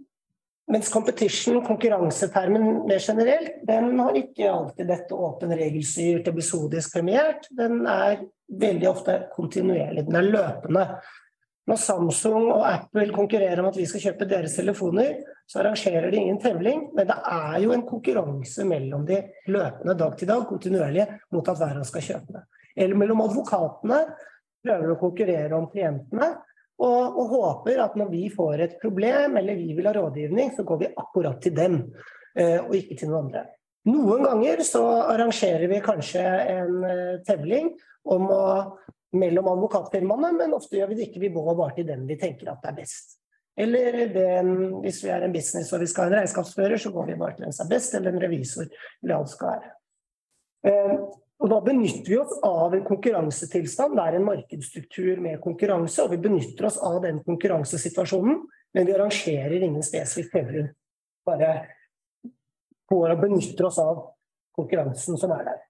mens 0.72 0.88
competition, 0.92 1.60
konkurransetermen 1.64 2.86
mer 2.88 2.98
generelt, 2.98 3.58
den 3.66 3.98
har 4.00 4.16
ikke 4.16 4.48
alltid 4.50 4.88
dette 4.88 5.16
åpen 5.16 5.52
regelstyrt, 5.52 6.28
episodisk 6.28 6.96
premiert. 6.96 7.50
Den 7.52 7.84
er 7.90 8.24
veldig 8.48 8.88
ofte 8.88 9.18
kontinuerlig, 9.34 10.06
den 10.08 10.18
er 10.20 10.30
løpende. 10.30 10.86
Når 11.68 11.80
Samsung 11.80 12.50
og 12.52 12.64
Apple 12.68 13.06
konkurrerer 13.16 13.62
om 13.62 13.70
at 13.70 13.78
vi 13.80 13.86
skal 13.88 14.02
kjøpe 14.08 14.28
deres 14.28 14.56
telefoner, 14.56 15.22
så 15.48 15.60
arrangerer 15.60 16.10
de 16.12 16.20
ingen 16.20 16.40
tevling, 16.40 16.88
men 16.96 17.08
det 17.08 17.16
er 17.16 17.56
jo 17.64 17.72
en 17.72 17.84
konkurranse 17.88 18.64
mellom 18.68 19.06
de 19.08 19.20
løpende 19.52 19.96
dag 20.00 20.16
til 20.20 20.28
dag, 20.28 20.44
kontinuerlige, 20.48 21.06
mot 21.32 21.48
at 21.48 21.60
hver 21.60 21.80
av 21.80 21.88
skal 21.88 22.04
kjøpe 22.08 22.36
det. 22.36 22.44
Eller 22.76 23.00
mellom 23.00 23.22
advokatene, 23.24 24.00
prøver 24.64 24.92
å 24.92 25.00
konkurrere 25.00 25.56
om 25.56 25.68
klientene, 25.72 26.30
og, 26.82 27.18
og, 27.18 27.26
håper 27.30 27.82
at 27.84 27.98
når 27.98 28.08
vi 28.10 28.24
får 28.34 28.62
et 28.64 28.78
problem 28.82 29.36
eller 29.38 29.58
vi 29.58 29.76
vil 29.76 29.86
ha 29.86 29.94
rådgivning, 29.94 30.54
så 30.56 30.64
går 30.66 30.80
vi 30.80 30.90
akkurat 30.90 31.40
til 31.42 31.54
dem, 31.54 31.76
eh, 32.38 32.58
og 32.64 32.74
ikke 32.74 32.98
til 32.98 33.12
noen 33.12 33.28
andre. 33.28 33.44
Noen 33.84 34.24
ganger 34.24 34.62
så 34.66 34.82
arrangerer 35.12 35.68
vi 35.70 35.82
kanskje 35.84 36.24
en 36.24 36.86
eh, 36.88 37.20
tevling 37.26 37.70
om 38.10 38.26
å, 38.32 38.46
mellom 39.14 39.52
advokatfirmaene, 39.52 40.32
men 40.38 40.56
ofte 40.56 40.80
gjør 40.80 40.90
vi 40.90 40.98
det 40.98 41.08
ikke. 41.10 41.22
Vi 41.26 41.34
går 41.36 41.52
bare 41.54 41.76
til 41.78 41.88
den 41.92 42.08
vi 42.08 42.18
tenker 42.20 42.50
at 42.50 42.64
det 42.64 42.72
er 42.72 42.80
best. 42.80 43.18
Eller 43.54 44.00
den, 44.10 44.50
hvis 44.82 44.98
vi 45.04 45.12
er 45.14 45.22
en 45.22 45.34
business 45.34 45.70
og 45.70 45.84
vi 45.84 45.86
skal 45.86 46.08
ha 46.08 46.10
en 46.10 46.18
regnskapsfører, 46.18 46.80
så 46.80 46.90
går 46.90 47.12
vi 47.12 47.18
bare 47.20 47.36
til 47.36 47.46
den 47.46 47.54
som 47.54 47.68
er 47.68 47.76
best, 47.76 47.94
eller 47.94 48.10
en 48.10 48.24
revisor, 48.24 48.66
eller 49.04 49.20
alt 49.20 49.30
skal 49.30 49.52
være. 49.52 49.74
Eh, 50.64 50.94
og 51.44 51.50
da 51.50 51.58
benytter 51.64 52.08
vi 52.08 52.18
oss 52.20 52.32
av 52.46 52.74
en 52.74 52.84
konkurransetilstand. 52.86 53.98
Det 53.98 54.04
er 54.04 54.18
en 54.18 54.28
markedsstruktur 54.28 55.20
med 55.20 55.42
konkurranse, 55.44 56.04
og 56.04 56.14
vi 56.14 56.22
benytter 56.24 56.70
oss 56.70 56.78
av 56.80 57.02
den 57.04 57.20
konkurransesituasjonen, 57.26 58.40
men 58.74 58.88
vi 58.88 58.94
arrangerer 58.94 59.60
ingen 59.60 59.84
spesifikk 59.84 60.32
fevring. 60.32 60.70
Bare 61.26 61.52
går 62.90 63.14
og 63.16 63.22
benytter 63.26 63.68
oss 63.68 63.78
av 63.82 64.02
konkurransen 64.56 65.20
som 65.20 65.34
er 65.36 65.46
der. 65.50 65.62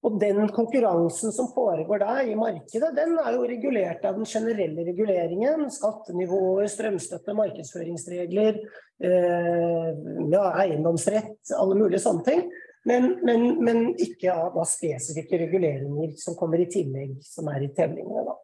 Og 0.00 0.16
den 0.16 0.46
konkurransen 0.48 1.32
som 1.32 1.50
foregår 1.52 2.00
der 2.00 2.30
i 2.32 2.36
markedet, 2.38 2.88
den 2.96 3.18
er 3.20 3.34
jo 3.36 3.44
regulert 3.48 4.04
av 4.08 4.16
den 4.16 4.28
generelle 4.28 4.86
reguleringen. 4.86 5.66
Skattenivåer, 5.72 6.70
strømstøtte, 6.72 7.34
markedsføringsregler, 7.36 8.62
eh, 9.04 9.90
ja, 10.32 10.46
eiendomsrett, 10.64 11.52
alle 11.52 11.76
mulige 11.76 12.00
sånne 12.00 12.24
ting. 12.24 12.48
Men, 12.84 13.18
men, 13.24 13.64
men 13.64 13.82
ikke 14.00 14.32
av 14.32 14.54
da, 14.54 14.64
spesifikke 14.64 15.38
reguleringer 15.42 16.14
som 16.20 16.36
kommer 16.38 16.62
i 16.62 16.68
tillegg, 16.70 17.18
som 17.24 17.50
er 17.52 17.66
i 17.66 17.72
tevlingene. 17.76 18.24
Da. 18.24 18.36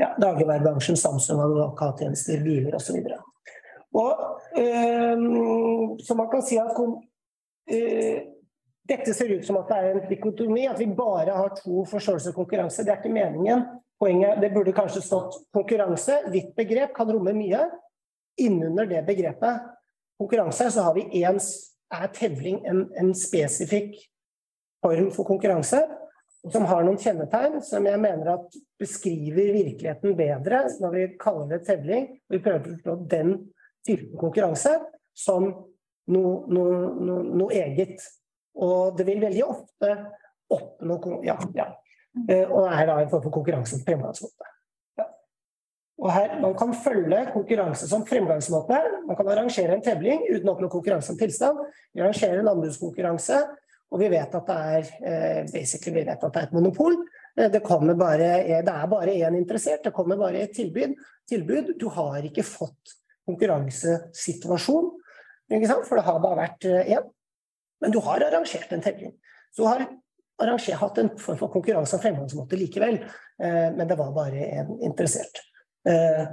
Ja, 0.00 0.08
Dagligvarebransjen, 0.18 0.98
Samsung, 0.98 1.42
advokattjenester, 1.44 2.42
biler 2.42 2.74
osv. 2.74 2.98
Og, 4.00 4.24
øh, 4.58 5.24
så 6.02 6.16
man 6.18 6.30
kan 6.32 6.42
si 6.46 6.58
at 6.58 6.74
øh, 6.80 8.20
dette 8.90 9.14
ser 9.14 9.34
ut 9.36 9.46
som 9.46 9.60
at 9.60 9.70
det 9.70 9.78
er 9.78 9.90
en 9.90 10.08
dikotomi, 10.10 10.66
at 10.66 10.78
vi 10.78 10.88
bare 10.96 11.36
har 11.36 11.54
to 11.58 11.84
forståelser 11.90 12.32
av 12.32 12.38
konkurranse. 12.38 12.84
Det 12.84 12.94
er 12.94 13.02
ikke 13.02 13.14
meningen. 13.14 13.66
Poenget, 14.00 14.40
Det 14.42 14.54
burde 14.54 14.72
kanskje 14.72 15.04
stått 15.04 15.36
konkurranse. 15.54 16.22
Hvitt 16.32 16.54
begrep 16.56 16.94
kan 16.96 17.12
romme 17.12 17.34
mye. 17.36 17.66
Innunder 18.40 18.88
det 18.88 19.04
begrepet 19.06 19.68
konkurranse 20.20 20.70
så 20.70 20.82
har 20.82 20.94
vi 20.94 21.24
én 21.24 21.38
er 21.90 22.12
tevling 22.14 22.60
en, 22.68 22.84
en 22.98 23.14
spesifikk 23.16 23.96
form 24.84 25.10
for 25.14 25.28
konkurranse 25.28 25.80
som 26.48 26.64
har 26.70 26.84
noen 26.86 27.00
kjennetegn 27.00 27.58
som 27.64 27.84
jeg 27.84 28.00
mener 28.00 28.32
at 28.32 28.60
beskriver 28.80 29.52
virkeligheten 29.52 30.14
bedre 30.16 30.62
når 30.80 30.94
vi 30.94 31.08
kaller 31.20 31.50
det 31.50 31.64
tevling. 31.66 32.06
og 32.16 32.36
Vi 32.36 32.42
prøver 32.44 32.62
å 32.62 32.76
forstå 32.76 32.94
den 33.10 33.34
typen 33.86 34.16
konkurranse 34.20 34.72
som 35.16 35.50
noe, 36.10 36.32
noe, 36.48 36.78
noe, 36.96 37.26
noe, 37.42 37.50
eget. 37.52 38.00
Og 38.56 38.96
det 38.96 39.06
vil 39.08 39.20
veldig 39.22 39.44
ofte 39.46 39.92
oppnå 40.50 41.20
ja, 41.26 41.36
ja. 41.54 41.68
Eh, 42.26 42.48
og 42.48 42.66
er 42.72 42.88
da 42.88 42.96
en 42.98 43.12
form 43.12 43.26
for 43.26 43.36
konkurranse 43.36 43.78
på 43.78 43.92
fremgangsmåte. 43.92 44.48
Og 46.00 46.08
her, 46.14 46.40
Man 46.40 46.54
kan 46.56 46.72
følge 46.74 47.26
konkurranse 47.34 47.88
som 47.88 48.06
fremgangsmåte. 48.08 48.78
Man 49.06 49.16
kan 49.16 49.28
arrangere 49.28 49.76
en 49.76 49.82
tevling 49.84 50.22
uten 50.30 50.48
å 50.48 50.54
oppnå 50.54 50.70
konkurranse 50.72 51.12
om 51.12 51.18
tilstand. 51.20 51.60
Vi 51.92 52.00
arrangerer 52.00 52.40
en 52.40 52.48
anbudskonkurranse, 52.54 53.40
og 53.90 54.00
vi 54.00 54.08
vet 54.08 54.36
at 54.38 54.48
det 54.48 54.56
er, 54.76 54.88
eh, 55.04 55.40
vet 55.52 56.08
at 56.08 56.32
det 56.32 56.40
er 56.40 56.46
et 56.46 56.52
monopol. 56.56 56.96
Eh, 57.36 57.50
det, 57.50 57.60
bare, 57.62 58.30
eh, 58.40 58.62
det 58.62 58.72
er 58.72 58.86
bare 58.86 59.12
én 59.12 59.36
interessert, 59.36 59.84
det 59.84 59.92
kommer 59.92 60.16
bare 60.16 60.40
et 60.40 60.54
tilbud. 60.54 60.94
tilbud. 61.28 61.78
Du 61.78 61.88
har 61.88 62.22
ikke 62.22 62.42
fått 62.42 62.96
konkurransesituasjon, 63.28 64.90
for 65.84 65.96
det 65.96 66.04
har 66.04 66.18
bare 66.18 66.48
vært 66.48 66.64
én. 66.64 67.10
Men 67.80 67.90
du 67.90 68.00
har 68.00 68.20
arrangert 68.20 68.72
en 68.72 68.80
tevling. 68.80 69.12
Så 69.52 69.66
har 69.66 69.86
arranger, 70.40 70.74
hatt 70.74 70.98
en 70.98 71.10
form 71.18 71.36
for 71.36 71.48
konkurranse 71.48 71.90
som 71.90 72.00
fremgangsmåte 72.00 72.56
likevel, 72.56 73.04
men 73.38 73.86
det 73.86 73.96
var 73.96 74.12
bare 74.12 74.32
én 74.32 74.82
interessert. 74.82 75.49
Eh, 75.88 76.28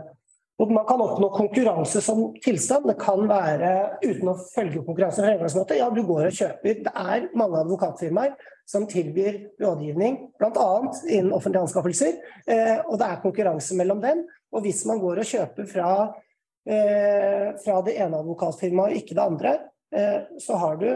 man 0.69 0.85
kan 0.85 1.01
oppnå 1.01 1.29
konkurranse 1.29 2.01
som 2.01 2.33
tilstand. 2.43 2.87
Det 2.87 2.97
kan 2.99 3.27
være 3.29 3.71
uten 4.01 4.31
å 4.31 4.37
følge 4.55 4.81
konkurranse 4.85 5.23
fremgangsmåte. 5.23 5.77
Ja, 5.77 5.89
du 5.93 6.01
går 6.07 6.29
og 6.29 6.37
kjøper. 6.39 6.79
Det 6.87 6.93
er 6.93 7.27
mange 7.37 7.61
advokatfirmaer 7.61 8.33
som 8.67 8.87
tilbyr 8.89 9.37
rådgivning, 9.61 10.17
bl.a. 10.39 10.69
innen 11.07 11.33
offentlige 11.35 11.67
anskaffelser. 11.67 12.17
Eh, 12.49 12.79
og 12.87 12.97
det 12.99 13.09
er 13.09 13.21
konkurranse 13.23 13.77
mellom 13.77 14.01
dem. 14.03 14.25
Og 14.51 14.65
hvis 14.65 14.81
man 14.89 14.99
går 15.03 15.21
og 15.21 15.29
kjøper 15.29 15.69
fra, 15.69 15.91
eh, 16.67 17.53
fra 17.63 17.77
det 17.85 17.99
ene 18.01 18.23
advokatfirmaet 18.23 18.95
og 18.95 19.03
ikke 19.03 19.17
det 19.17 19.25
andre, 19.25 19.57
så 20.43 20.57
har 20.59 20.73
du 20.81 20.89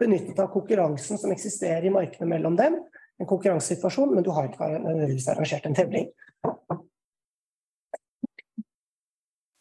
benyttet 0.00 0.40
av 0.42 0.48
konkurransen 0.50 1.20
som 1.20 1.30
eksisterer 1.30 1.84
i 1.86 1.92
markedet 1.94 2.26
mellom 2.26 2.56
dem. 2.58 2.80
En 3.18 3.28
konkurransesituasjon, 3.30 4.10
men 4.14 4.26
du 4.26 4.32
har 4.34 4.48
ikke 4.48 4.66
arrangert 4.66 5.68
en 5.70 5.76
tevling. 5.78 6.08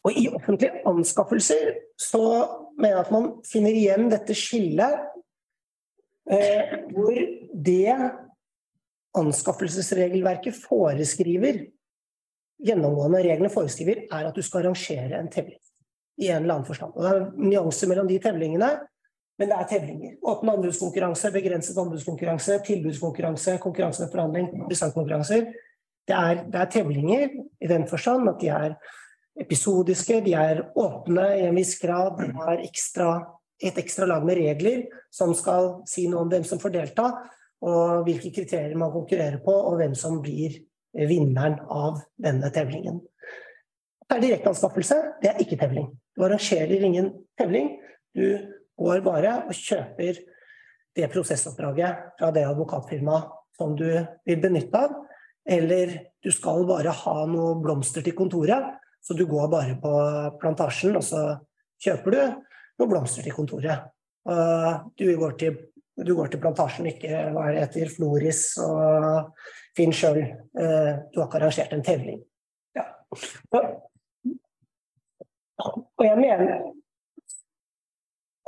Og 0.07 0.15
i 0.15 0.27
offentlige 0.31 0.81
anskaffelser 0.87 1.73
så 1.99 2.23
mener 2.77 2.95
jeg 2.95 3.03
at 3.03 3.11
man 3.11 3.29
finner 3.47 3.75
igjen 3.75 4.07
dette 4.11 4.35
skillet 4.37 5.01
eh, 6.31 6.77
hvor 6.93 7.17
det 7.67 7.95
anskaffelsesregelverket 9.17 10.55
foreskriver, 10.61 11.65
gjennomgående 12.63 13.23
reglene 13.25 13.51
foreskriver, 13.51 14.05
er 14.07 14.29
at 14.29 14.37
du 14.37 14.45
skal 14.45 14.63
arrangere 14.63 15.19
en 15.19 15.31
tevling. 15.33 15.59
I 16.17 16.31
en 16.31 16.45
eller 16.45 16.55
annen 16.55 16.69
forstand. 16.69 16.95
Og 16.95 17.03
det 17.03 17.09
er 17.11 17.25
nyanser 17.37 17.89
mellom 17.91 18.07
de 18.09 18.17
tevlingene, 18.21 18.69
men 19.37 19.51
det 19.51 19.57
er 19.57 19.67
tevlinger. 19.69 20.13
Åpne 20.25 20.55
anbudskonkurranse, 20.57 21.31
begrenset 21.35 21.77
anbudskonkurranse, 21.77 22.61
tilbudskonkurranse, 22.65 23.57
konkurranse 23.61 24.05
med 24.05 24.13
forhandling, 24.13 24.47
designkonkurranser. 24.71 25.51
Det 26.07 26.21
det 26.53 26.61
er 26.61 26.71
tevlinger 26.71 27.27
i 27.61 27.67
den 27.67 27.83
forstand 27.87 28.29
at 28.29 28.39
de 28.41 28.47
er 28.47 28.77
episodiske, 29.41 30.21
de 30.25 30.33
er 30.37 30.63
åpne 30.77 31.25
i 31.37 31.45
en 31.47 31.57
viss 31.57 31.75
grad. 31.81 32.17
De 32.21 32.29
har 32.37 32.61
ekstra, 32.63 33.09
et 33.63 33.77
ekstra 33.81 34.07
lag 34.09 34.25
med 34.25 34.39
regler 34.39 34.85
som 35.13 35.33
skal 35.37 35.81
si 35.89 36.07
noe 36.09 36.25
om 36.25 36.31
hvem 36.31 36.45
som 36.47 36.61
får 36.61 36.73
delta, 36.75 37.11
og 37.65 38.05
hvilke 38.05 38.31
kriterier 38.35 38.77
man 38.77 38.93
konkurrerer 38.93 39.39
på, 39.45 39.53
og 39.53 39.79
hvem 39.79 39.95
som 39.97 40.19
blir 40.21 40.59
vinneren 40.97 41.59
av 41.69 42.01
denne 42.21 42.49
tevlingen. 42.53 43.01
Det 44.07 44.15
er 44.15 44.23
direkteanskaffelse, 44.23 44.97
det 45.21 45.31
er 45.33 45.41
ikke 45.43 45.59
tevling. 45.59 45.89
Du 46.15 46.23
arrangerer 46.25 46.85
ingen 46.87 47.11
tevling. 47.37 47.73
Du 48.15 48.39
går 48.79 49.01
bare 49.05 49.33
og 49.49 49.57
kjøper 49.57 50.21
det 50.97 51.09
prosessoppdraget 51.13 52.13
fra 52.17 52.31
det 52.33 52.45
advokatfirmaet 52.47 53.33
som 53.57 53.75
du 53.77 53.85
vil 53.89 54.41
benytte 54.41 54.79
av. 54.79 54.95
Eller 55.47 55.93
du 56.23 56.31
skal 56.33 56.65
bare 56.67 56.93
ha 57.03 57.17
noe 57.29 57.57
blomster 57.63 58.05
til 58.05 58.15
kontoret, 58.17 58.77
Så 59.07 59.15
du 59.15 59.23
går 59.25 59.47
bare 59.47 59.77
på 59.79 59.91
plantasjen, 60.41 60.97
og 60.99 61.03
så 61.07 61.21
kjøper 61.79 62.11
du 62.11 62.17
noen 62.81 62.89
blomster 62.91 63.23
til 63.23 63.31
kontoret. 63.37 63.85
Du 64.99 65.05
går 65.21 65.37
til, 65.39 65.61
du 66.03 66.11
går 66.17 66.33
til 66.33 66.41
plantasjen, 66.43 66.89
ikke 66.91 67.21
hva 67.31 67.45
det 67.53 67.61
heter, 67.63 67.87
Floris 67.93 68.41
og 68.59 69.31
Finn 69.77 69.95
sjøl. 69.95 70.19
Du 70.51 71.21
har 71.21 71.29
ikke 71.29 71.39
arrangert 71.39 71.71
en 71.77 71.85
tevling. 71.87 72.19
Ja. 72.75 72.83
Og, 73.55 73.63
jeg 76.03 76.17
mener 76.19 76.67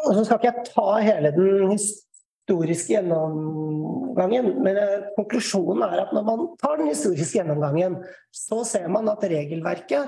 Og 0.04 0.16
så 0.16 0.26
skal 0.26 0.38
ikke 0.38 0.52
jeg 0.52 0.66
ta 0.70 0.88
hele 1.04 1.32
den 1.36 1.72
historiske 1.72 2.94
gjennomgangen, 2.94 4.46
men 4.64 4.78
konklusjonen 5.16 5.84
er 5.88 5.98
at 6.06 6.12
når 6.16 6.24
man 6.28 6.40
tar 6.62 6.76
den 6.80 6.92
historiske 6.92 7.40
gjennomgangen, 7.40 7.94
så 8.32 8.64
ser 8.68 8.88
man 8.92 9.12
at 9.12 9.26
regelverket 9.28 10.06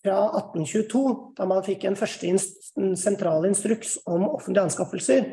fra 0.00 0.18
1822, 0.38 1.02
da 1.36 1.46
man 1.48 1.64
fikk 1.66 1.86
en 1.88 1.98
første 1.98 2.32
sentral 2.98 3.46
instruks 3.48 3.98
om 4.08 4.28
offentlige 4.30 4.66
anskaffelser, 4.70 5.32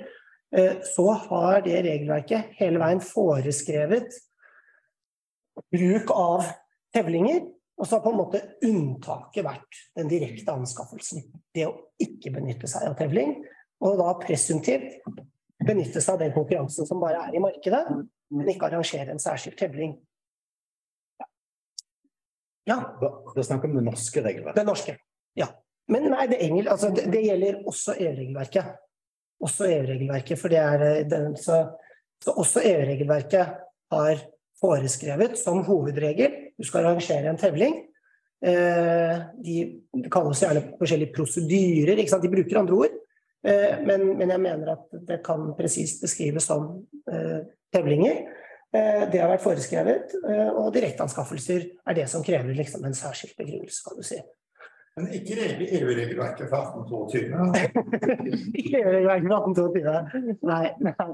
så 0.88 1.06
har 1.28 1.62
det 1.66 1.82
regelverket 1.84 2.56
hele 2.60 2.80
veien 2.80 3.04
foreskrevet 3.04 4.16
bruk 5.74 6.12
av 6.16 6.48
tevlinger. 6.96 7.46
Og 7.78 7.86
så 7.86 7.98
har 7.98 8.06
på 8.08 8.10
en 8.10 8.18
måte 8.18 8.40
unntaket 8.66 9.46
vært 9.46 9.80
den 10.00 10.08
direkte 10.10 10.56
anskaffelsen. 10.56 11.28
Det 11.54 11.68
å 11.68 11.76
ikke 12.02 12.32
benytte 12.34 12.70
seg 12.70 12.88
av 12.90 12.96
tevling, 12.98 13.36
og 13.86 14.00
da 14.00 14.16
presumptivt 14.24 14.98
benytte 15.62 16.02
seg 16.02 16.16
av 16.16 16.24
den 16.24 16.34
konkurransen 16.34 16.88
som 16.90 17.04
bare 17.04 17.28
er 17.28 17.38
i 17.38 17.44
markedet, 17.44 17.84
men 18.34 18.50
ikke 18.50 18.72
arrangere 18.72 19.14
en 19.14 19.22
særskilt 19.22 19.60
tevling. 19.60 19.94
Ja. 22.68 22.82
Da 23.00 23.44
snakker 23.44 23.68
vi 23.68 23.78
om 23.78 23.80
det 23.80 23.88
norske 23.88 24.24
regelverket. 24.24 24.60
Det 24.60 24.68
norske, 24.68 24.98
ja. 25.40 25.48
Men 25.88 26.10
nei, 26.12 26.26
det, 26.28 26.42
engel, 26.44 26.68
altså, 26.68 26.90
det, 26.92 27.06
det 27.14 27.24
gjelder 27.24 27.62
også 27.70 27.96
EU-regelverket. 27.96 28.74
Også 29.48 29.70
EU-regelverket, 29.70 30.40
for 30.42 30.52
det 30.52 30.60
er 30.60 31.06
den, 31.08 31.38
så, 31.40 31.62
så 32.24 32.34
også 32.36 32.66
EU-regelverket 32.68 33.54
har 33.94 34.24
foreskrevet 34.60 35.38
som 35.40 35.62
hovedregel 35.68 36.34
du 36.58 36.66
skal 36.66 36.86
arrangere 36.86 37.30
en 37.32 37.40
tevling. 37.40 37.78
Eh, 38.46 39.20
de 39.46 39.58
kalles 40.14 40.42
gjerne 40.44 40.64
forskjellige 40.78 41.14
prosedyrer, 41.16 42.02
de 42.02 42.34
bruker 42.34 42.60
andre 42.60 42.82
ord. 42.84 42.98
Eh, 43.48 43.78
men, 43.86 44.10
men, 44.18 44.34
jeg 44.34 44.42
mener 44.44 44.74
at 44.74 45.00
det 45.08 45.22
kan 45.26 45.54
presist 45.58 46.04
beskrives 46.04 46.50
som 46.50 46.68
eh, 47.12 47.46
tevlinger. 47.74 48.26
Det 48.74 49.20
har 49.22 49.30
vært 49.32 49.46
foreskrevet, 49.46 50.12
og 50.60 50.74
direkteanskaffelser 50.76 51.62
er 51.88 51.96
det 51.96 52.04
som 52.12 52.24
krever 52.26 52.58
liksom, 52.58 52.84
en 52.84 52.98
særskilt 52.98 53.38
begrunnelse, 53.40 53.80
kan 53.86 53.96
du 53.96 54.04
si. 54.04 54.20
Men 54.98 55.12
ikke 55.14 55.36
EU-regelverket 55.78 56.50
fra 56.50 56.64
1822? 56.66 57.28
ikke 58.60 58.80
EU-regelverket 58.82 59.30
fra 59.30 59.38
1822, 59.46 60.40
nei. 60.50 60.64
nei. 60.88 61.10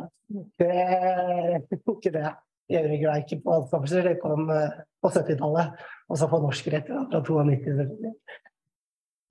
Det 0.61 0.69
er 0.71 1.57
ikke 1.67 2.13
det. 2.15 2.31
EU-regelverket 2.71 3.43
på 3.43 3.57
anskaffelser 3.57 4.07
det 4.07 4.15
kom 4.23 4.47
på 4.47 5.11
70-tallet, 5.11 5.83
og 6.07 6.19
så 6.19 6.31
på 6.31 6.39
norsk 6.45 6.71
rett 6.71 6.87
fra 6.89 7.21
92. 7.27 8.13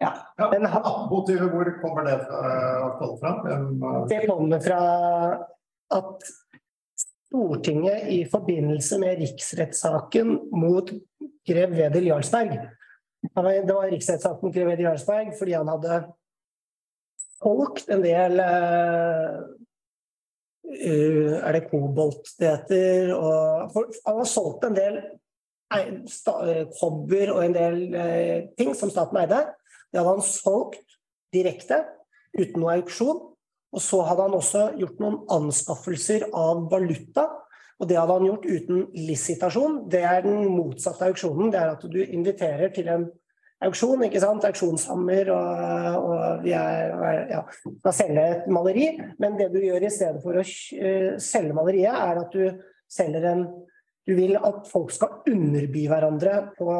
Ja, 0.03 0.13
men 0.51 0.67
ja, 0.67 0.81
hvor 1.09 1.73
kommer 1.81 2.07
det 2.11 2.19
fra? 2.29 3.33
Det 4.11 4.23
kommer 4.27 4.61
fra 4.61 4.83
at 5.97 6.33
Stortinget 7.33 8.09
i 8.13 8.25
forbindelse 8.29 8.99
med 9.01 9.23
riksrettssaken 9.23 10.35
mot 10.53 10.91
grev 11.49 11.71
Wedel 11.73 12.11
Jarlsberg 12.11 12.59
Det 13.23 13.73
var 13.73 13.89
riksrettssaken 13.89 14.53
grev 14.53 14.69
Wedel 14.69 14.85
Jarlsberg 14.91 15.33
fordi 15.39 15.55
han 15.57 15.71
hadde 15.73 16.03
solgt 17.41 17.89
en 17.89 18.05
del 18.05 18.37
Er 20.77 21.57
det 21.57 21.65
kobolt 21.71 22.35
det 22.37 22.53
heter? 22.53 23.17
Han 23.17 24.21
har 24.21 24.29
solgt 24.29 24.69
en 24.69 24.77
del 24.77 25.01
kobber 26.77 27.33
og 27.33 27.45
en 27.47 27.57
del 27.57 27.83
ting 28.61 28.77
som 28.77 28.93
staten 28.93 29.17
eide. 29.25 29.41
Det 29.89 30.01
hadde 30.01 30.17
han 30.19 30.25
solgt 30.27 30.99
direkte, 31.33 31.81
uten 32.37 32.61
noe 32.61 32.77
auksjon. 32.77 33.32
Og 33.73 33.81
så 33.81 34.03
hadde 34.05 34.27
han 34.27 34.37
også 34.37 34.67
gjort 34.81 35.01
noen 35.01 35.23
anskaffelser 35.33 36.29
av 36.37 36.67
valuta. 36.73 37.29
Og 37.81 37.89
det 37.91 37.97
hadde 37.99 38.19
han 38.19 38.29
gjort 38.29 38.45
uten 38.47 38.85
lisitasjon. 38.95 39.81
Det 39.91 40.03
er 40.07 40.23
den 40.27 40.45
motsatte 40.53 41.09
auksjonen. 41.09 41.51
Det 41.51 41.61
er 41.61 41.73
at 41.73 41.87
du 41.91 41.99
inviterer 42.05 42.73
til 42.75 42.91
en 42.93 43.09
auksjon, 43.63 44.05
ikke 44.07 44.21
sant? 44.23 44.45
auksjonshammer, 44.47 45.31
og, 45.35 46.07
og 46.11 46.45
vi 46.45 46.55
er, 46.57 46.93
ja, 47.31 47.43
skal 47.55 47.97
selge 47.97 48.27
et 48.37 48.49
maleri. 48.53 48.89
Men 49.23 49.39
det 49.39 49.49
du 49.55 49.61
gjør 49.63 49.87
i 49.87 49.93
stedet 49.93 50.23
for 50.25 50.39
å 50.39 50.45
selge 50.45 51.57
maleriet, 51.57 51.95
er 51.97 52.23
at 52.25 52.37
du 52.37 52.65
selger 52.93 53.31
en 53.35 53.47
Du 54.03 54.17
vil 54.19 54.33
at 54.35 54.65
folk 54.67 54.91
skal 54.91 55.21
underby 55.31 55.85
hverandre 55.87 56.33
på 56.57 56.65
å 56.67 56.79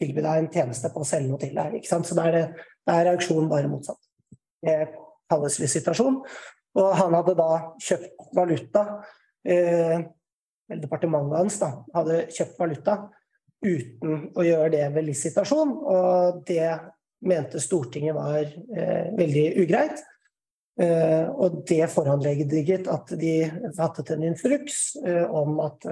tilby 0.00 0.22
deg 0.24 0.38
en 0.38 0.46
tjeneste 0.48 0.88
på 0.94 1.02
å 1.02 1.04
selge 1.04 1.28
noe 1.28 1.40
til 1.42 1.52
deg. 1.52 1.74
ikke 1.76 1.90
sant? 1.90 2.08
Så 2.08 2.16
da 2.16 2.24
er, 2.30 2.38
det, 2.38 2.94
er 2.94 3.10
auksjonen 3.10 3.50
bare 3.50 3.68
motsatt. 3.68 4.00
Det 4.64 4.72
kalles 5.30 5.58
lisitasjon. 5.62 6.20
Og 6.74 6.96
han 6.98 7.14
hadde 7.14 7.36
da 7.38 7.50
kjøpt 7.82 8.30
valuta 8.34 8.84
eh, 9.46 10.02
Departementet 10.64 11.36
hans 11.36 11.58
da, 11.60 11.68
hadde 11.92 12.22
kjøpt 12.32 12.56
valuta 12.58 12.94
uten 13.64 14.30
å 14.32 14.44
gjøre 14.46 14.70
det 14.72 14.86
ved 14.94 15.04
licitasjon. 15.10 15.74
og 15.84 16.38
det 16.48 16.70
mente 17.24 17.60
Stortinget 17.60 18.16
var 18.16 18.42
eh, 18.42 19.12
veldig 19.16 19.46
ugreit. 19.62 20.02
Eh, 20.80 21.28
og 21.30 21.60
det 21.68 21.86
foranlegget 21.92 22.88
at 22.90 23.12
de 23.20 23.34
fattet 23.76 24.14
en 24.14 24.24
instruks 24.26 24.96
eh, 25.06 25.22
om 25.30 25.60
at 25.62 25.86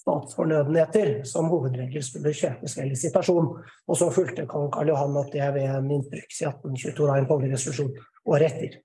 statsfornødenheter 0.00 1.24
som 1.28 1.48
hovedregel 1.52 2.02
skulle 2.04 2.34
kjøpes 2.34 2.76
ved 2.78 2.90
lisitasjon. 2.92 3.50
Og 3.88 3.98
så 3.98 4.10
fulgte 4.14 4.46
kong 4.50 4.70
Karl 4.74 4.92
Johan 4.92 5.18
opp 5.20 5.32
det 5.32 5.46
ved 5.56 5.68
en 5.68 5.90
instruks 5.98 6.40
i 6.40 6.48
1822, 6.48 7.06
da 7.08 7.18
en 7.18 7.94
året 8.24 8.46
etter. 8.50 8.78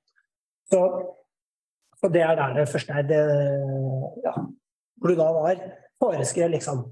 Så, 0.69 0.82
så, 2.00 2.12
det 2.13 2.22
er 2.22 2.36
der 2.36 2.60
det 2.60 2.69
første 2.69 2.93
er. 2.93 3.08
Det, 3.10 3.22
ja, 4.26 4.36
hvor 5.00 5.13
du 5.13 5.15
da 5.19 5.30
var 5.36 5.63
foreskrev 6.00 6.52
liksom 6.56 6.86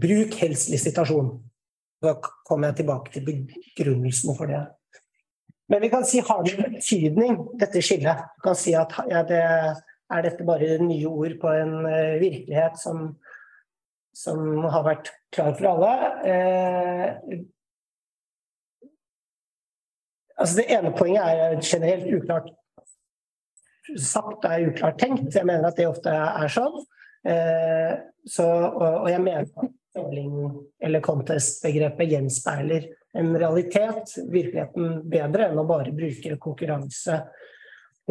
Bruk 0.00 0.38
helst 0.40 0.70
lisitasjon. 0.72 1.34
Så 2.00 2.14
kommer 2.48 2.70
jeg 2.70 2.76
tilbake 2.76 3.12
til 3.12 3.26
begrunnelsen 3.26 4.36
for 4.36 4.48
det. 4.48 4.62
Men 5.68 5.80
vi 5.80 5.88
kan 5.92 6.04
si 6.04 6.20
har 6.20 6.42
det 6.44 6.56
betydning, 6.56 7.36
dette 7.60 7.82
skillet? 7.84 8.22
Du 8.36 8.46
kan 8.48 8.56
si 8.56 8.72
at 8.76 8.92
ja, 9.10 9.22
det, 9.28 9.42
er 10.12 10.24
dette 10.26 10.46
bare 10.46 10.78
nye 10.82 11.08
ord 11.08 11.36
på 11.40 11.52
en 11.52 11.74
uh, 11.86 12.20
virkelighet 12.20 12.76
som, 12.80 13.14
som, 14.14 14.40
har 14.70 14.86
vært 14.86 15.10
klar 15.34 15.54
for 15.58 15.70
alle? 15.72 15.92
Eh, 16.30 17.38
altså 20.38 20.60
det 20.60 20.66
ene 20.76 20.92
poenget 20.96 21.24
er 21.24 21.58
generelt 21.62 22.10
uklart 22.18 22.52
sagt, 24.00 24.44
er 24.48 24.68
uklart 24.70 24.98
tenkt. 25.00 25.34
Jeg 25.34 25.46
mener 25.46 25.68
at 25.68 25.78
det 25.78 25.88
ofte 25.90 26.12
er 26.12 26.52
sånn. 26.52 26.76
Eh, 27.28 27.94
så, 28.28 28.46
og, 28.46 28.84
og, 29.04 29.08
jeg 29.12 29.22
mener 29.24 29.44
at 29.44 29.72
eller 29.94 31.02
contest-begrepet 31.04 32.10
gjenspeiler 32.10 32.88
en 33.14 33.28
realitet, 33.38 34.16
virkeligheten, 34.26 34.96
bedre 35.06 35.46
enn 35.46 35.60
å 35.60 35.66
bare 35.68 35.92
bruke 35.94 36.34
konkurranse 36.42 37.20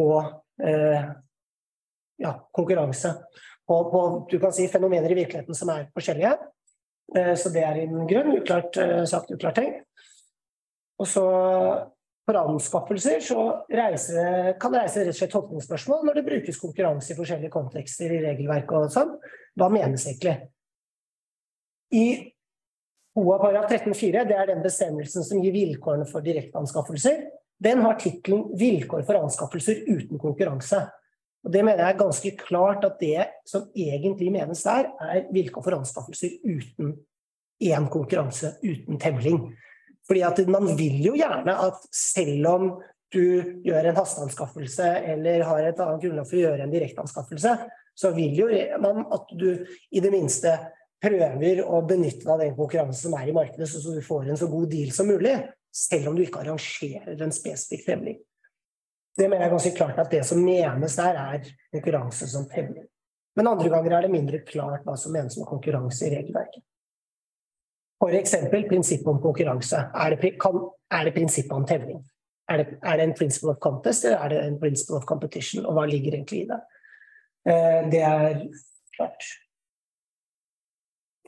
og 0.00 0.64
eh, 0.64 1.04
ja, 2.24 2.32
konkurranse 2.56 3.12
på, 3.68 3.78
på, 3.90 4.02
du 4.30 4.38
kan 4.42 4.52
si, 4.52 4.68
fenomener 4.68 5.12
i 5.12 5.18
virkeligheten 5.22 5.56
som 5.56 5.72
er 5.72 5.88
forskjellige. 5.96 6.34
Eh, 7.16 7.34
så 7.38 7.52
det 7.54 7.64
er 7.64 7.82
en 7.84 8.06
grunn. 8.08 8.34
Uklart 8.38 8.76
eh, 8.80 9.02
sagt, 9.08 9.32
uklart 9.34 9.58
tenkt. 9.60 9.84
Og 11.00 11.08
så 11.10 11.24
for 12.24 12.40
anskaffelser 12.40 13.20
så 13.20 13.40
reise, 13.68 14.54
kan 14.60 14.72
det 14.72 14.84
reise 14.84 15.02
rett 15.02 15.12
og 15.12 15.18
slett 15.18 15.32
tolkningsspørsmål 15.34 16.06
når 16.06 16.18
det 16.18 16.26
brukes 16.28 16.60
konkurranse 16.60 17.12
i 17.12 17.16
forskjellige 17.18 17.52
kontekster 17.52 18.14
i 18.14 18.20
regelverket 18.22 18.76
og 18.78 18.92
sånn. 18.94 19.10
Hva 19.60 19.68
menes 19.72 20.06
egentlig? 20.08 20.38
I 21.94 22.06
OA 23.14 23.36
paragraf 23.38 23.68
13-4, 23.70 24.24
det 24.26 24.38
er 24.40 24.48
den 24.50 24.64
bestemmelsen 24.64 25.26
som 25.26 25.42
gir 25.44 25.52
vilkårene 25.54 26.08
for 26.08 26.24
direkteanskaffelser, 26.24 27.20
den 27.64 27.84
har 27.84 27.94
tittelen 28.00 28.48
'Vilkår 28.58 29.04
for 29.06 29.20
anskaffelser 29.20 29.84
uten 29.86 30.18
konkurranse'. 30.18 30.88
Og 31.44 31.52
Det 31.52 31.64
mener 31.64 31.82
jeg 31.84 31.94
er 31.94 32.00
ganske 32.00 32.30
klart 32.40 32.84
at 32.86 32.96
det 33.00 33.26
som 33.48 33.66
egentlig 33.76 34.30
menes 34.32 34.62
der, 34.64 34.88
er 35.00 35.26
vilkår 35.32 35.64
for 35.66 35.76
anskaffelser 35.76 36.38
uten 36.40 36.94
én 37.62 37.88
konkurranse, 37.92 38.54
uten 38.64 38.98
tevling. 39.00 39.52
Fordi 40.08 40.24
at 40.24 40.40
man 40.48 40.72
vil 40.78 41.00
jo 41.04 41.14
gjerne 41.16 41.54
at 41.66 41.84
selv 41.94 42.48
om 42.48 42.68
du 43.14 43.60
gjør 43.64 43.90
en 43.90 43.96
hasteanskaffelse 43.96 44.88
eller 45.14 45.44
har 45.46 45.68
et 45.68 45.80
annet 45.80 46.02
grunnlag 46.02 46.26
for 46.28 46.38
å 46.38 46.44
gjøre 46.46 46.64
en 46.64 46.72
direkteanskaffelse, 46.72 47.52
så 47.94 48.10
vil 48.16 48.40
jo 48.40 48.48
man 48.82 49.04
at 49.14 49.30
du 49.38 49.50
i 49.94 50.02
det 50.02 50.10
minste 50.12 50.56
prøver 51.04 51.60
å 51.62 51.82
benytte 51.86 52.24
deg 52.24 52.32
av 52.32 52.42
den 52.42 52.56
konkurransen 52.56 53.10
som 53.10 53.16
er 53.18 53.30
i 53.30 53.36
markedet, 53.36 53.68
så 53.68 53.94
du 53.94 54.00
får 54.02 54.30
en 54.32 54.40
så 54.40 54.48
god 54.50 54.70
deal 54.72 54.90
som 54.96 55.08
mulig, 55.08 55.36
selv 55.74 56.10
om 56.10 56.16
du 56.16 56.24
ikke 56.24 56.42
arrangerer 56.42 57.20
en 57.20 57.34
spesifikk 57.34 57.84
tevling. 57.86 58.18
Det 59.14 59.28
mener 59.28 59.46
jeg 59.46 59.54
ganske 59.54 59.76
klart 59.76 59.98
at 60.02 60.10
det 60.10 60.24
som 60.26 60.40
menes 60.42 60.96
der, 60.98 61.18
er 61.18 61.50
konkurranse 61.74 62.28
som 62.30 62.48
tevling. 62.50 62.86
Men 63.36 63.50
andre 63.50 63.70
ganger 63.70 63.96
er 63.96 64.06
det 64.06 64.14
mindre 64.14 64.40
klart 64.46 64.86
hva 64.86 64.96
som 64.98 65.14
menes 65.14 65.36
med 65.38 65.46
konkurranse 65.50 66.06
i 66.06 66.14
regelverket. 66.14 66.62
Eksempel 68.04 68.66
prinsippet 68.68 69.08
om 69.08 69.20
konkurranse. 69.22 69.78
Er 69.96 70.12
det, 70.12 70.34
kan, 70.40 70.58
er 70.92 71.06
det 71.06 71.14
prinsippet 71.14 71.54
om 71.56 71.64
tevling? 71.66 72.02
Er 72.50 72.60
det, 72.60 72.66
er 72.82 72.98
det 73.00 73.06
en 73.08 73.14
principle 73.16 73.54
of 73.54 73.62
contest, 73.64 74.04
eller 74.04 74.18
er 74.18 74.28
det 74.28 74.40
en 74.44 74.58
principle 74.60 74.98
of 74.98 75.06
competition? 75.08 75.64
Og 75.64 75.78
hva 75.78 75.86
ligger 75.88 76.18
egentlig 76.18 76.42
i 76.42 76.50
det? 76.50 76.60
Eh, 77.48 77.80
Det 77.94 78.02
er 78.02 78.42
klart. 78.96 79.30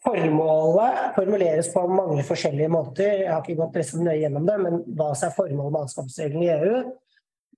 Formålet 0.05 1.17
formuleres 1.17 1.73
på 1.73 1.87
mange 1.89 2.23
forskjellige 2.23 2.69
måter. 2.69 3.25
Jeg 3.25 3.33
har 3.33 3.43
ikke 3.43 3.63
gått 3.63 3.81
liksom 3.81 4.05
nøye 4.05 4.21
gjennom 4.21 4.47
det, 4.47 4.59
men 4.63 4.79
hva 4.99 5.15
som 5.17 5.31
er 5.31 5.39
formålet 5.39 5.73
med 5.73 5.81
anskaffelsesreglene 5.87 6.45
i 6.45 6.53
EU, 6.53 6.85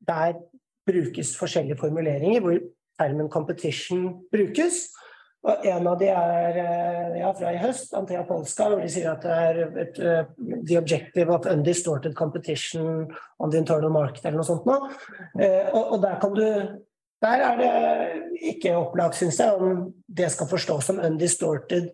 der 0.08 0.38
brukes 0.88 1.34
forskjellige 1.36 1.78
formuleringer 1.80 2.40
hvor 2.44 2.58
termen 2.98 3.28
competition 3.30 4.08
brukes. 4.32 4.88
Og 5.46 5.66
en 5.70 5.86
av 5.86 6.00
de 6.00 6.08
er 6.10 6.56
eh, 6.58 7.18
ja, 7.20 7.28
fra 7.36 7.52
i 7.54 7.60
høst, 7.62 7.92
Antea 7.94 8.24
Polska, 8.26 8.66
hvor 8.72 8.82
de 8.82 8.88
sier 8.90 9.12
at 9.12 9.22
det 9.22 9.36
er 9.36 9.60
et, 9.84 10.00
eh, 10.02 10.32
the 10.66 10.80
objective 10.80 11.30
of 11.30 11.46
undistorted 11.46 12.16
competition 12.18 13.06
on 13.38 13.52
the 13.52 13.60
internal 13.62 13.92
market, 13.94 14.24
eller 14.24 14.40
noe 14.40 14.48
sånt 14.48 14.66
noe. 14.66 14.90
Eh, 15.38 15.70
Og, 15.70 15.94
og 15.94 16.02
der 16.02 16.18
kan 16.20 16.34
du 16.34 16.44
Der 17.18 17.40
er 17.42 17.56
det 17.58 17.70
ikke 18.52 18.76
opplagt, 18.78 19.16
syns 19.18 19.40
jeg, 19.40 19.50
om 19.50 19.88
det 20.06 20.28
skal 20.30 20.46
forstås 20.46 20.84
som 20.86 21.00
undistorted 21.02 21.88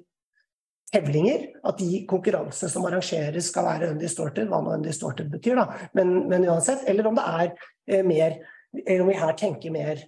tevlinger. 0.92 1.46
At 1.66 1.78
de 1.78 2.02
konkurransene 2.10 2.72
som 2.72 2.86
arrangeres 2.88 3.50
skal 3.52 3.68
være 3.68 3.92
undistorted, 3.94 4.48
hva 4.50 4.62
nå 4.62 4.74
undistorted 4.78 5.30
betyr, 5.32 5.60
da. 5.60 5.88
Men, 5.96 6.16
men 6.30 6.48
uansett. 6.48 6.86
Eller 6.90 7.08
om 7.08 7.18
det 7.18 7.28
er 7.28 7.54
eh, 7.90 8.04
mer 8.06 8.42
Eller 8.74 9.04
om 9.04 9.08
vi 9.12 9.14
her 9.14 9.36
tenker 9.38 9.70
mer 9.70 10.00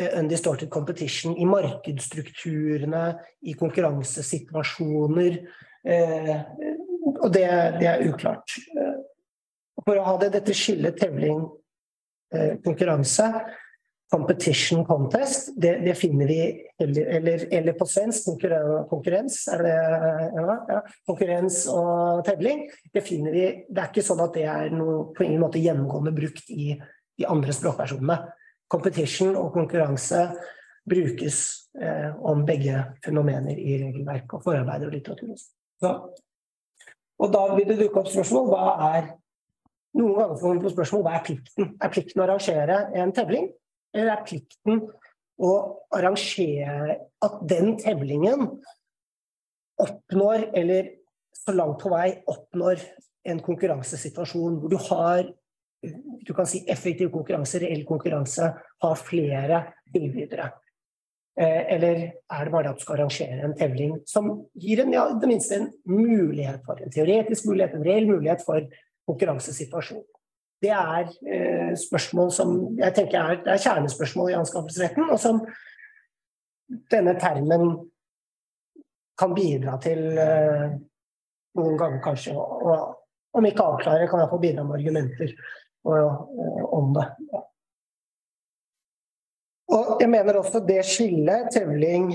eh, 0.00 0.18
undistorted 0.18 0.70
competition 0.72 1.34
i 1.36 1.44
markedsstrukturene, 1.44 3.02
i 3.44 3.52
konkurransesituasjoner. 3.60 5.36
Eh, 5.84 6.36
og 7.10 7.28
det, 7.34 7.44
det 7.76 7.88
er 7.90 8.06
uklart. 8.08 8.56
For 9.84 10.00
å 10.00 10.06
ha 10.06 10.14
det, 10.20 10.30
dette 10.38 10.56
skillet 10.56 10.96
tevling, 11.00 11.42
eh, 12.34 12.56
konkurranse, 12.64 13.28
competition 14.10 14.84
contest, 14.84 15.52
det, 15.56 15.76
det 15.84 15.94
finner 15.94 16.26
vi 16.26 16.40
eller, 16.82 17.06
eller, 17.16 17.44
eller 17.54 17.76
på 17.78 17.86
svensk 17.86 18.26
konkurrens, 18.90 19.44
er 19.54 19.62
det 19.62 19.74
ja, 20.34 20.56
ja, 20.72 20.78
konkurrens 21.06 21.62
og 21.70 22.24
tevling. 22.26 22.64
Det 22.90 23.04
finner 23.06 23.36
vi 23.36 23.44
Det 23.68 23.78
er 23.78 23.92
ikke 23.92 24.04
sånn 24.04 24.22
at 24.24 24.34
det 24.34 24.48
er 24.50 24.74
noe 24.74 25.12
på 25.14 25.26
ingen 25.26 25.44
måte 25.44 25.62
gjennomgående 25.62 26.14
brukt 26.16 26.50
i 26.50 26.72
de 26.74 27.28
andre 27.30 27.54
språkversjonene. 27.54 28.18
Competition 28.70 29.38
og 29.38 29.52
konkurranse 29.54 30.24
brukes 30.90 31.38
eh, 31.78 32.10
om 32.26 32.42
begge 32.48 32.82
fenomener 33.04 33.62
i 33.62 33.78
regelverk 33.84 34.34
og 34.34 34.42
forarbeider 34.42 34.90
og 34.90 34.96
litteratur. 34.96 35.38
Så, 35.80 35.94
og 37.20 37.30
da 37.30 37.46
vil 37.54 37.70
det 37.70 37.78
dukke 37.84 38.02
opp 38.02 38.10
spørsmål 38.10 38.50
hva 38.50 38.74
er 38.90 39.10
noen 39.98 40.18
ganger 40.18 40.38
får 40.38 40.54
vi 40.54 40.66
på 40.66 40.74
spørsmål 40.74 41.06
hva 41.06 41.16
er 41.18 41.24
plikten? 41.26 41.72
Er 41.78 41.94
plikten 41.94 42.22
å 42.22 42.26
arrangere 42.26 42.82
en 42.98 43.14
tevling? 43.14 43.50
Eller 43.94 44.14
er 44.14 44.24
plikten 44.26 44.84
å 45.40 45.52
arrangere 45.96 46.96
at 47.24 47.36
den 47.48 47.74
tevlingen 47.80 48.46
oppnår, 49.80 50.50
eller 50.56 50.94
så 51.34 51.54
langt 51.56 51.80
på 51.80 51.92
vei 51.92 52.10
oppnår 52.28 52.82
en 53.30 53.40
konkurransesituasjon 53.44 54.58
hvor 54.60 54.72
du 54.72 54.78
har 54.90 55.28
du 56.26 56.34
kan 56.34 56.46
si 56.46 56.60
effektiv 56.68 57.08
konkurranse, 57.12 57.60
reell 57.62 57.86
konkurranse, 57.88 58.50
har 58.84 58.98
flere 59.00 59.62
tilbydere. 59.92 60.50
Eh, 61.40 61.74
Eller 61.74 61.96
er 62.12 62.44
det 62.44 62.52
bare 62.52 62.70
at 62.70 62.76
du 62.76 62.84
skal 62.84 62.98
arrangere 62.98 63.46
en 63.46 63.56
tevling 63.56 63.94
som 64.06 64.28
gir 64.60 64.82
en, 64.82 64.92
ja, 64.92 65.06
det 65.16 65.30
minste 65.30 65.56
en 65.56 65.70
mulighet 65.88 66.64
for, 66.66 66.80
en 66.82 66.92
teoretisk 66.92 67.48
mulighet, 67.48 67.74
en 67.78 67.86
reell 67.86 68.08
mulighet 68.10 68.44
for 68.44 68.66
konkurransesituasjon? 69.08 70.04
Det 70.60 70.70
er 70.76 71.08
eh, 71.24 71.72
spørsmål 71.78 72.32
som 72.34 72.56
jeg 72.78 72.94
tenker 72.96 73.20
er, 73.20 73.38
er 73.48 73.62
kjernespørsmål 73.62 74.32
i 74.32 74.36
anskaffelsesretten, 74.36 75.08
og 75.08 75.20
som 75.20 75.40
denne 76.92 77.14
termen 77.20 77.72
kan 79.20 79.32
bidra 79.36 79.76
til 79.82 80.18
eh, 80.20 80.66
noen 81.58 81.78
ganger 81.80 82.02
kanskje, 82.04 82.34
og, 82.36 82.98
om 83.36 83.46
ikke 83.46 83.64
avklare, 83.64 84.08
kan 84.10 84.22
jeg 84.22 84.32
få 84.32 84.40
bidra 84.42 84.66
med 84.66 84.80
argumenter 84.80 85.32
eh, 85.32 86.20
om 86.76 86.92
det. 86.96 87.06
Og 89.70 90.00
jeg 90.02 90.10
mener 90.10 90.40
også 90.40 90.60
det 90.66 90.82
skillet, 90.86 91.48
tevling, 91.54 92.10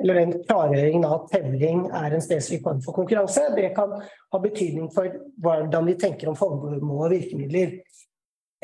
eller 0.00 0.18
den 0.18 0.32
klargjøringen 0.44 1.04
av 1.06 1.14
at 1.20 1.34
tevling 1.36 1.84
er 1.94 2.14
en 2.14 2.24
spesifikk 2.24 2.64
form 2.66 2.80
for 2.84 2.96
konkurranse, 2.96 3.44
det 3.56 3.70
kan 3.76 3.94
ha 3.96 4.40
betydning 4.42 4.90
for 4.94 5.12
hvordan 5.42 5.86
vi 5.88 5.96
tenker 6.00 6.30
om 6.30 6.38
formål 6.38 7.06
og 7.06 7.12
virkemidler. 7.14 7.78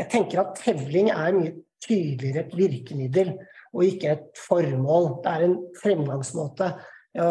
Jeg 0.01 0.11
tenker 0.13 0.43
at 0.43 0.59
tevling 0.61 1.13
er 1.13 1.37
mye 1.37 1.55
tydeligere 1.83 2.47
et 2.47 2.57
virkemiddel 2.57 3.33
og 3.73 3.85
ikke 3.87 4.13
et 4.13 4.43
formål. 4.49 5.09
Det 5.25 5.33
er 5.33 5.47
en 5.47 5.57
fremgangsmåte 5.81 6.69
ja, 7.17 7.29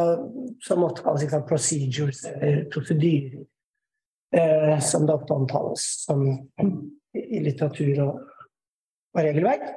som 0.64 0.84
måtte 0.84 1.06
kalles 1.06 1.26
ikke 1.26 1.38
sant, 1.38 1.50
procedures 1.50 2.24
eller 2.32 2.66
prosedyrer, 2.74 3.46
eh, 4.38 4.76
som 4.84 5.08
det 5.08 5.16
ofte 5.16 5.38
omtales 5.38 5.88
som 6.06 6.26
i 7.18 7.44
litteratur 7.44 8.04
og, 8.06 8.22
og 9.16 9.24
regelverk. 9.26 9.68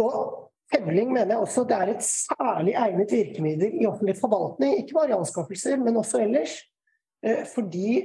Og 0.00 0.41
tevling 0.72 1.12
mener 1.12 1.34
jeg 1.34 1.44
også 1.44 1.64
det 1.68 1.78
er 1.78 1.92
et 1.92 2.06
særlig 2.06 2.74
egnet 2.80 3.12
virkemiddel 3.12 3.78
i 3.80 3.86
offentlig 3.88 4.16
forvaltning, 4.20 4.74
ikke 4.80 4.96
bare 4.98 5.12
i 5.12 5.16
anskaffelser, 5.18 5.78
men 5.82 6.00
også 6.00 6.22
ellers. 6.24 6.56
Eh, 7.24 7.44
Fordi 7.54 8.00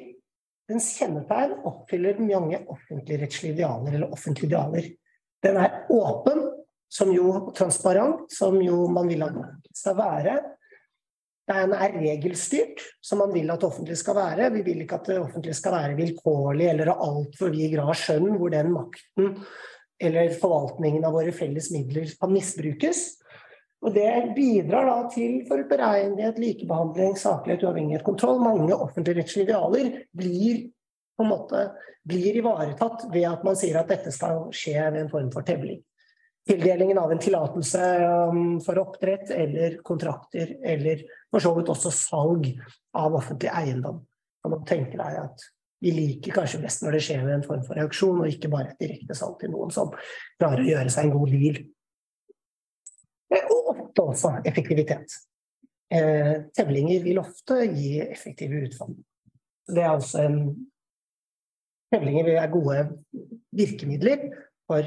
dens 0.68 0.90
kjennetegn 1.00 1.58
oppfyller 1.68 2.20
mange 2.20 2.60
offentligrettslige 2.68 3.56
idealer, 3.56 3.94
eller 3.94 4.12
offentlige 4.12 4.52
idealer. 4.52 4.92
Den 5.44 5.60
er 5.62 5.88
åpen, 5.94 6.44
som 6.92 7.12
jo 7.12 7.52
transparent, 7.56 8.28
som 8.32 8.60
jo 8.64 8.86
man 8.92 9.10
vil 9.12 9.24
at 9.26 9.36
den 9.36 9.58
skal 9.76 9.98
være. 9.98 10.36
Den 11.48 11.72
er 11.72 11.96
regelstyrt, 11.96 12.84
som 13.04 13.22
man 13.24 13.32
vil 13.36 13.52
at 13.52 13.62
det 13.62 13.70
offentlige 13.70 14.00
skal 14.00 14.18
være. 14.18 14.52
Vi 14.58 14.66
vil 14.66 14.84
ikke 14.84 15.00
at 15.00 15.08
det 15.08 15.20
offentlige 15.22 15.56
skal 15.56 15.78
være 15.78 15.96
vilkårlig 16.00 16.68
eller 16.74 16.92
ha 16.92 16.98
altfor 17.08 17.54
vid 17.54 17.76
grad 17.78 17.96
skjønn, 17.96 18.34
hvor 18.36 18.52
den 18.52 18.74
makten 18.76 19.38
eller 20.00 20.34
forvaltningen 20.42 21.06
av 21.06 21.16
våre 21.18 21.32
felles 21.36 21.72
midler 21.74 22.10
kan 22.20 22.34
misbrukes. 22.34 23.06
Og 23.86 23.94
det 23.94 24.34
bidrar 24.36 24.88
da 24.90 24.96
til 25.14 25.44
forutberegnelighet, 25.50 26.40
likebehandling, 26.42 27.18
saklighet, 27.20 27.66
uavhengighet, 27.66 28.06
kontroll. 28.06 28.40
Mange 28.42 28.76
offentligrettslige 28.76 29.50
idealer 29.50 29.92
blir 30.18 30.64
på 31.18 31.26
en 31.26 31.32
måte 31.32 31.62
blir 32.08 32.38
ivaretatt 32.40 33.08
ved 33.12 33.26
at 33.28 33.46
man 33.46 33.58
sier 33.58 33.80
at 33.80 33.90
dette 33.92 34.14
skal 34.14 34.48
skje 34.56 34.78
ved 34.80 35.02
en 35.04 35.12
form 35.12 35.30
for 35.34 35.46
tevling. 35.48 35.82
Tildelingen 36.48 37.00
av 37.02 37.12
en 37.12 37.20
tillatelse 37.20 37.84
um, 38.32 38.44
for 38.64 38.80
oppdrett 38.80 39.34
eller 39.36 39.82
kontrakter, 39.84 40.54
eller 40.64 41.02
for 41.34 41.44
så 41.44 41.52
vidt 41.58 41.72
også 41.74 41.92
salg 41.92 42.48
av 42.96 43.18
offentlig 43.18 43.52
eiendom. 43.52 44.00
Man 44.48 44.64
tenke 44.64 44.96
deg 44.96 45.18
at 45.26 45.44
vi 45.84 45.94
liker 45.94 46.34
kanskje 46.34 46.62
best 46.64 46.84
når 46.84 46.98
det 46.98 47.02
skjer 47.06 47.24
med 47.26 47.36
en 47.38 47.46
form 47.46 47.64
for 47.66 47.80
auksjon, 47.84 48.22
og 48.24 48.32
ikke 48.32 48.50
bare 48.54 48.72
et 48.72 48.82
direkte 48.82 49.18
salg 49.18 49.38
til 49.42 49.52
noen 49.54 49.74
som 49.74 49.92
klarer 50.40 50.64
å 50.64 50.70
gjøre 50.72 50.94
seg 50.94 51.08
en 51.08 51.16
god 51.18 51.34
deal. 51.36 51.60
Eh, 53.34 53.52
Og 53.54 53.70
ofte 53.74 54.06
også 54.06 54.34
effektivitet. 54.48 55.20
Eh, 55.94 56.34
Tevlinger 56.58 57.04
vil 57.06 57.22
ofte 57.22 57.62
gi 57.72 58.00
effektive 58.04 58.64
utfall. 58.68 58.98
Det 59.68 59.84
er 59.84 59.94
altså 59.94 60.24
en 60.26 60.42
Tevlinger 61.88 62.26
være 62.28 62.48
gode 62.52 62.80
virkemidler 63.56 64.26
for 64.68 64.84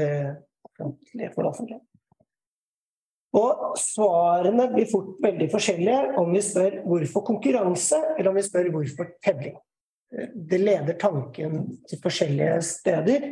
eh. 0.00 0.30
Og 3.34 3.74
svarene 3.78 4.68
blir 4.72 4.88
fort 4.90 5.18
veldig 5.22 5.46
forskjellige 5.52 6.14
om 6.22 6.32
vi 6.32 6.42
spør 6.42 6.80
hvorfor 6.86 7.24
konkurranse, 7.26 7.98
eller 8.16 8.30
om 8.30 8.38
vi 8.38 8.46
spør 8.46 8.70
hvorfor 8.74 9.10
tevling. 9.24 9.56
Det 10.34 10.60
leder 10.62 10.96
tanken 11.00 11.64
til 11.88 12.00
forskjellige 12.02 12.62
steder. 12.62 13.28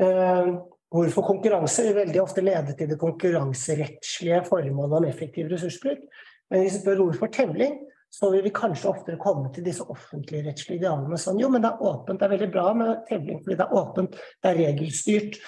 Eh, 0.00 0.54
Hvorfor 0.94 1.24
konkurranse 1.26 1.82
vil 1.88 1.96
veldig 1.96 2.20
ofte 2.22 2.42
lede 2.44 2.76
til 2.78 2.86
det 2.92 3.00
konkurranserettslige 3.00 4.44
formålet 4.46 5.00
om 5.00 5.06
effektiv 5.08 5.48
ressursbruk. 5.50 6.04
Men 6.50 6.62
hvis 6.62 6.76
vi 6.76 6.82
spør 6.84 7.00
hvorfor 7.00 7.32
tevling, 7.34 7.80
så 8.14 8.30
vil 8.30 8.44
vi 8.44 8.52
kanskje 8.54 8.92
oftere 8.92 9.18
komme 9.18 9.50
til 9.50 9.66
disse 9.66 9.82
offentlige 9.90 10.44
rettslige 10.46 10.78
idealene. 10.78 11.18
Sånn, 11.18 11.40
jo, 11.42 11.50
men 11.50 11.64
det 11.64 11.72
er 11.72 11.82
åpent, 11.90 12.20
det 12.20 12.28
er 12.28 12.34
veldig 12.36 12.50
bra 12.54 12.68
med 12.78 13.02
tevling, 13.08 13.40
fordi 13.42 13.58
det 13.58 13.66
er 13.66 13.76
åpent, 13.80 14.14
det 14.14 14.52
er 14.52 14.60
regelstyrt. 14.60 15.40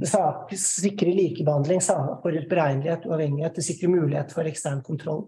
Det 0.00 0.10
sikrer 0.58 1.14
likebehandling, 1.20 1.84
forutberegnelighet, 2.24 3.04
uavhengighet. 3.06 3.60
Det 3.60 3.66
sikrer 3.66 3.92
mulighet 3.92 4.32
for 4.34 4.48
ekstern 4.48 4.80
kontroll. 4.86 5.26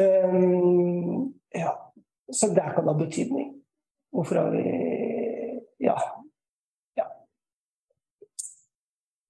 Um, 0.00 1.28
ja, 1.52 1.76
så 2.32 2.48
det 2.54 2.68
kan 2.74 2.88
ha 2.88 2.94
betydning. 2.98 3.52
Hvorfor 4.12 4.40
har 4.40 4.50
vi 4.50 4.64
Ja. 5.82 5.96
ja. 6.96 7.06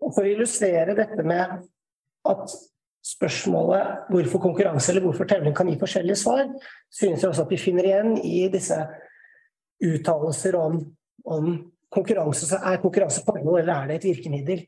Og 0.02 0.14
For 0.14 0.22
å 0.22 0.32
illustrere 0.32 0.94
dette 0.98 1.22
med 1.24 1.62
at 2.28 2.54
spørsmålet 3.02 4.10
hvorfor 4.12 4.42
konkurranse 4.42 4.92
eller 4.92 5.06
hvorfor 5.06 5.26
tevling 5.26 5.54
kan 5.56 5.68
gi 5.70 5.78
forskjellige 5.78 6.20
svar, 6.20 6.44
synes 6.90 7.22
jeg 7.22 7.30
også 7.30 7.46
at 7.46 7.50
vi 7.50 7.58
finner 7.58 7.88
igjen 7.88 8.12
i 8.22 8.48
disse 8.52 8.78
uttalelser 9.82 10.58
om, 10.58 10.78
om 11.24 11.48
konkurranse. 11.90 12.46
Så 12.46 12.60
er 12.62 12.82
konkurranse 12.82 13.24
formål, 13.26 13.60
eller 13.60 13.74
er 13.74 13.90
det 13.90 13.96
et 14.00 14.08
virkemiddel? 14.12 14.66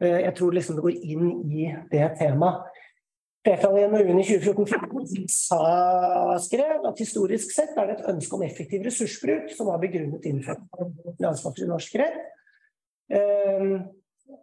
Eh, 0.00 0.20
Jeg 0.26 0.34
tror 0.38 0.54
liksom 0.54 0.76
det 0.78 0.86
går 0.86 1.02
inn 1.02 1.26
i 1.50 1.72
det 1.90 2.06
temaet. 2.20 2.70
Flertallet 3.42 3.82
i 3.82 3.88
NOU-en 3.90 4.20
i 4.20 4.24
2014 4.24 5.24
sa, 5.26 5.62
skrev 6.44 6.84
at 6.86 7.00
historisk 7.02 7.50
sett 7.50 7.74
er 7.74 7.88
det 7.88 7.96
et 7.96 8.10
ønske 8.12 8.38
om 8.38 8.44
effektiv 8.46 8.84
ressursbruk 8.86 9.50
som 9.56 9.66
var 9.66 9.80
begrunnet 9.82 10.28
innenfor 10.30 10.60
landskapet 11.18 11.64
i 11.64 11.70
norsk 11.72 11.98
rett. 12.02 12.22
Eh, 13.10 13.82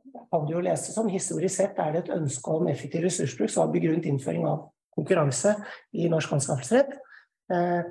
Det 0.09 0.25
kan 0.31 0.47
jo 0.49 0.59
lese 0.61 0.91
som 0.93 1.07
historisk 1.09 1.55
sett 1.55 1.79
er 1.79 1.93
det 1.93 2.01
et 2.03 2.11
ønske 2.13 2.51
om 2.51 2.67
effektiv 2.67 3.03
ressursbruk 3.07 3.49
som 3.49 3.65
var 3.65 3.73
begrunnet 3.73 4.05
innføring 4.05 4.45
av 4.45 4.67
konkurranse 4.95 5.55
i 5.93 6.09
norsk 6.11 6.33
anskaffelsesrett. 6.35 6.91
Eh, 7.53 7.83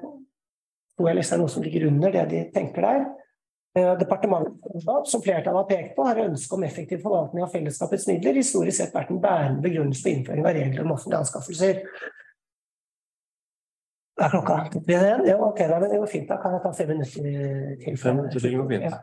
tror 0.99 1.09
jeg 1.09 1.19
liksom 1.19 1.39
er 1.39 1.43
noe 1.43 1.53
som 1.55 1.65
ligger 1.65 1.87
under 1.89 2.13
det 2.13 2.25
de 2.31 2.43
tenker 2.55 2.85
der. 2.85 3.07
Eh, 3.79 3.99
Departementet, 4.01 5.09
som 5.11 5.23
flertallet 5.23 5.61
har 5.61 5.69
pekt 5.69 5.97
på, 5.97 6.07
har 6.09 6.21
ønsket 6.25 6.55
om 6.57 6.65
effektiv 6.67 7.03
forvaltning 7.05 7.45
av 7.45 7.53
fellesskapets 7.53 8.07
midler 8.11 8.39
historisk 8.41 8.81
sett 8.81 8.95
vært 8.97 9.13
en 9.15 9.21
bærende 9.23 9.63
begrunnelse 9.65 10.03
for 10.05 10.15
innføring 10.15 10.47
av 10.47 10.57
regler 10.57 10.87
om 10.87 10.95
offentlige 10.97 11.21
anskaffelser. 11.25 11.83
Hva 14.19 14.27
er 14.27 14.33
klokka? 14.35 14.57
Det? 14.89 15.03
Ja, 15.29 15.37
ok, 15.47 15.61
da, 15.71 15.79
men 15.79 15.93
det 15.93 16.01
går 16.03 16.11
fint. 16.11 16.27
Da 16.31 16.41
kan 16.43 16.57
jeg 16.57 16.65
ta 16.65 16.73
fem 16.75 16.91
minutter 16.91 17.13
til. 17.85 18.01
Fem 18.03 18.19
minutter 18.19 18.43
til 18.43 18.57
går 18.59 18.73
fint. 18.73 18.89
Ja. 18.89 18.99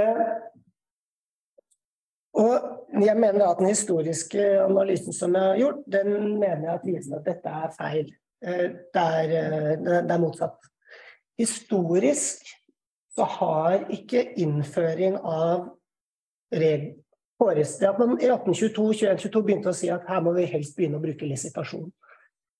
Eh, 0.00 0.24
Og 2.34 3.04
jeg 3.06 3.14
mener 3.16 3.44
at 3.46 3.60
den 3.60 3.70
historiske 3.70 4.42
analysen 4.64 5.14
som 5.14 5.36
jeg 5.38 5.42
har 5.42 5.56
gjort, 5.60 5.84
den 5.92 6.08
mener 6.40 6.64
jeg 6.64 6.74
at 6.74 6.86
viser 6.88 7.16
at 7.20 7.28
dette 7.28 7.52
er 7.62 7.70
feil. 7.76 8.10
Eh, 8.42 8.70
Det 8.94 9.04
er, 9.20 9.30
eh, 9.38 10.02
det 10.02 10.10
er 10.10 10.18
motsatt. 10.18 10.58
Historisk 11.38 12.42
så 13.14 13.26
har 13.38 13.86
ikke 13.94 14.26
innføring 14.42 15.16
av 15.22 15.70
regler 16.54 17.00
at 17.44 17.98
man 17.98 18.14
i 18.22 18.28
1822-2122 18.30 19.40
begynte 19.44 19.68
å 19.68 19.76
si 19.76 19.90
at 19.92 20.06
her 20.08 20.22
må 20.24 20.32
vi 20.36 20.46
helst 20.48 20.76
begynne 20.78 20.96
å 20.96 21.02
bruke 21.02 21.26
lisitasjon. 21.28 21.90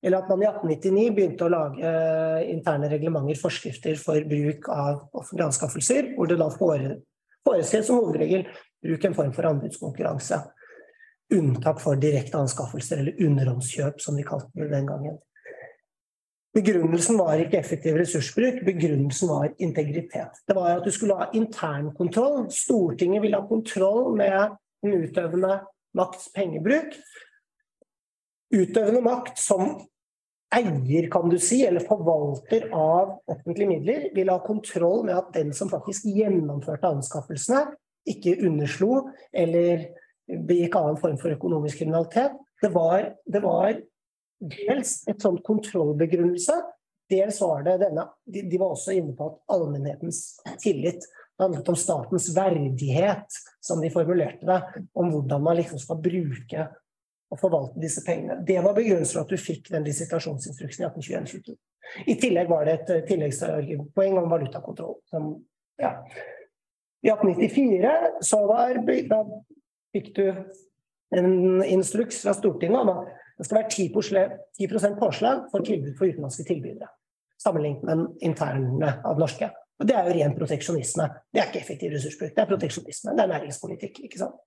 Eller 0.04 0.20
at 0.20 0.28
man 0.28 0.42
i 0.42 0.48
1899 0.50 1.12
begynte 1.16 1.46
å 1.46 1.52
lage 1.52 1.80
eh, 1.88 2.50
interne 2.52 2.90
reglementer, 2.92 3.38
forskrifter 3.40 3.96
for 3.96 4.26
bruk 4.28 4.68
av 4.68 5.06
offentlige 5.16 5.46
anskaffelser, 5.46 6.10
hvor 6.18 6.28
det 6.28 6.36
da 6.42 6.50
fore- 6.52 6.98
foreskrev 7.46 7.86
som 7.86 8.02
hovedregel 8.02 8.44
bruk 8.84 9.06
en 9.08 9.16
form 9.16 9.32
for 9.36 9.48
anbudskonkurranse. 9.48 10.42
Unntak 11.38 11.80
for 11.80 12.00
direkte 12.00 12.42
anskaffelser, 12.42 13.00
eller 13.00 13.24
underhåndskjøp, 13.24 14.02
som 14.04 14.18
vi 14.18 14.26
kalte 14.28 14.52
det 14.60 14.68
den 14.74 14.90
gangen. 14.90 15.16
Begrunnelsen 16.54 17.18
var 17.18 17.40
ikke 17.42 17.58
effektiv 17.58 17.96
ressursbruk, 17.98 18.60
begrunnelsen 18.66 19.30
var 19.30 19.48
integritet. 19.58 20.36
Det 20.46 20.54
var 20.54 20.76
at 20.76 20.84
du 20.86 20.92
skulle 20.94 21.16
ha 21.18 21.26
internkontroll. 21.34 22.44
Stortinget 22.54 23.24
ville 23.24 23.40
ha 23.40 23.48
kontroll 23.48 24.14
med 24.16 24.54
den 24.84 25.02
utøvende 25.02 25.56
makts 25.98 26.28
pengebruk. 26.34 26.94
Utøvende 28.54 29.02
makt 29.02 29.40
som 29.42 29.80
eier, 30.54 31.08
kan 31.10 31.26
du 31.30 31.40
si, 31.42 31.64
eller 31.66 31.82
forvalter 31.88 32.68
av 32.70 33.16
offentlige 33.26 33.72
midler, 33.72 34.06
ville 34.14 34.36
ha 34.36 34.44
kontroll 34.46 35.02
med 35.08 35.16
at 35.18 35.32
den 35.34 35.50
som 35.56 35.72
faktisk 35.72 36.06
gjennomførte 36.06 36.86
anskaffelsene, 36.86 37.64
ikke 38.06 38.36
underslo 38.46 39.08
eller 39.32 39.88
begikk 40.28 40.76
annen 40.78 41.00
form 41.00 41.18
for 41.18 41.34
økonomisk 41.34 41.80
kriminalitet. 41.82 42.36
Det 42.62 42.70
var, 42.74 43.10
det 43.26 43.42
var 43.42 43.80
dels 44.50 44.96
et 45.10 45.22
sånt 45.22 45.42
kontrollbegrunnelse, 45.46 46.56
dels 47.10 47.40
var 47.42 47.64
det 47.66 47.78
denne 47.82 48.06
de, 48.24 48.58
var 48.58 48.72
også 48.72 48.94
inne 48.96 49.12
på 49.16 49.28
at 49.28 49.54
allmennhetens 49.54 50.22
tillit 50.62 51.04
det 51.34 51.42
handlet 51.42 51.68
om 51.68 51.76
statens 51.76 52.28
verdighet, 52.36 53.26
som 53.60 53.80
de 53.82 53.90
formulerte 53.90 54.46
det, 54.46 54.60
om 54.94 55.08
hvordan 55.10 55.42
man 55.42 55.56
liksom 55.58 55.80
skal 55.82 55.98
bruke 55.98 56.66
og 57.34 57.40
forvalte 57.40 57.82
disse 57.82 58.04
pengene. 58.06 58.36
Det 58.46 58.60
var 58.62 58.76
begrunnelsen 58.76 59.16
for 59.16 59.24
at 59.24 59.32
du 59.32 59.40
fikk 59.42 59.66
den 59.74 59.86
lisitasjonsinstruksen 59.88 60.84
i 60.84 60.86
1821. 60.86 61.56
I 62.06 62.14
tillegg 62.22 62.52
var 62.52 62.68
det 62.68 62.76
et 62.76 62.92
eh, 62.94 63.02
tilleggspoeng 63.08 64.20
om 64.20 64.30
valutakontroll. 64.30 64.94
Som, 65.10 65.32
ja. 65.82 65.96
I 67.02 67.10
1894 67.10 68.22
så 68.30 68.40
var, 68.46 68.78
da 69.10 69.20
fikk 69.94 70.12
du 70.14 70.24
en 71.18 71.34
instruks 71.66 72.22
fra 72.22 72.34
Stortinget 72.38 72.78
om 72.80 72.94
at 72.94 73.10
det 73.38 73.46
skal 73.46 73.58
være 73.58 73.70
10 73.70 73.88
påslag 73.94 74.34
10 74.58 74.68
påslag 75.00 75.46
for 75.50 75.66
tilbud 75.66 75.96
for 75.98 76.06
utenlandske 76.06 76.46
tilbydere. 76.46 76.88
Sammenlignet 77.42 77.82
med 77.82 77.96
den 77.96 78.06
interne 78.22 78.92
av 79.04 79.18
norske. 79.18 79.50
Og 79.80 79.88
Det 79.88 79.96
er 79.96 80.06
jo 80.06 80.14
ren 80.14 80.36
proteksjonisme. 80.38 81.08
Det 81.32 81.40
er 81.40 81.48
ikke 81.50 81.60
effektiv 81.64 81.92
ressursbruk, 81.96 82.30
det 82.34 82.42
er 82.42 82.50
proteksjonisme. 82.50 83.16
Det 83.16 83.24
er 83.24 83.32
næringspolitikk. 83.32 84.04
ikke 84.06 84.18
sant? 84.18 84.38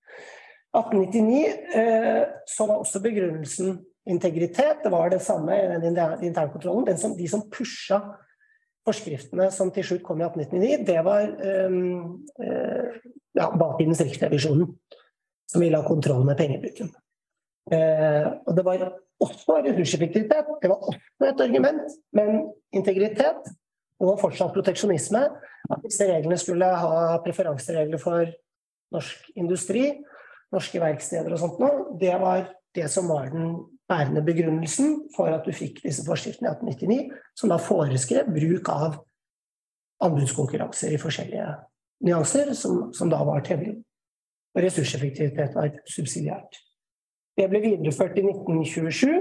1899 0.76 1.44
eh, 1.76 2.24
så 2.48 2.68
var 2.68 2.78
også 2.84 3.02
begrunnelsen 3.04 3.80
integritet. 4.08 4.84
Det 4.84 4.92
var 4.92 5.10
det 5.10 5.22
samme 5.22 5.56
i 5.56 5.68
den 5.68 6.00
internkontrollen. 6.24 6.88
Den 6.88 6.98
som, 6.98 7.18
de 7.18 7.28
som 7.28 7.44
pusha 7.52 8.00
forskriftene 8.88 9.50
som 9.52 9.72
til 9.72 9.84
slutt 9.84 10.04
kom 10.04 10.22
i 10.22 10.28
1899, 10.28 10.86
det 10.88 11.04
var 11.04 11.28
eh, 11.44 13.02
ja, 13.36 13.50
bakidens 13.60 14.02
Riksrevisjonen, 14.02 14.72
som 15.52 15.64
ville 15.64 15.80
ha 15.80 15.88
kontroll 15.88 16.24
med 16.28 16.40
pengebruken. 16.40 16.94
Eh, 17.74 18.28
og 18.48 18.58
det 18.58 18.66
var 18.66 18.84
også 19.24 19.62
ressurseffektivitet. 19.66 20.52
Det 20.62 20.70
var 20.72 20.84
også 20.90 21.30
et 21.30 21.42
argument, 21.44 21.96
men 22.16 22.44
integritet 22.76 23.50
og 24.04 24.20
fortsatt 24.22 24.54
proteksjonisme. 24.56 25.24
At 25.68 25.82
disse 25.84 26.06
reglene 26.08 26.38
skulle 26.40 26.68
ha 26.68 27.18
preferanseregler 27.26 28.00
for 28.02 28.30
norsk 28.96 29.32
industri, 29.36 29.90
norske 30.54 30.80
verksteder 30.80 31.34
og 31.34 31.42
sånt 31.42 31.60
noe. 31.60 31.88
Det 32.00 32.14
var 32.22 32.46
det 32.78 32.88
som 32.94 33.10
var 33.12 33.32
den 33.34 33.58
bærende 33.90 34.22
begrunnelsen 34.24 35.10
for 35.16 35.32
at 35.34 35.48
du 35.48 35.56
fikk 35.56 35.82
disse 35.84 36.06
forskriftene 36.08 36.52
i 36.52 36.54
1899, 36.54 37.20
som 37.40 37.52
da 37.52 37.60
foreskrev 37.62 38.30
bruk 38.32 38.72
av 38.72 39.02
anbudskonkurranser 40.04 40.94
i 40.94 41.02
forskjellige 41.02 41.50
nyanser, 42.06 42.54
som, 42.54 42.88
som 42.94 43.10
da 43.12 43.24
var 43.26 43.44
temmelig. 43.46 43.80
Og 44.56 44.64
ressurseffektivitet 44.64 45.56
var 45.58 45.74
subsidiært. 45.90 46.62
Det 47.38 47.46
ble 47.52 47.62
videreført 47.62 48.18
i 48.18 48.24
1927. 48.26 49.12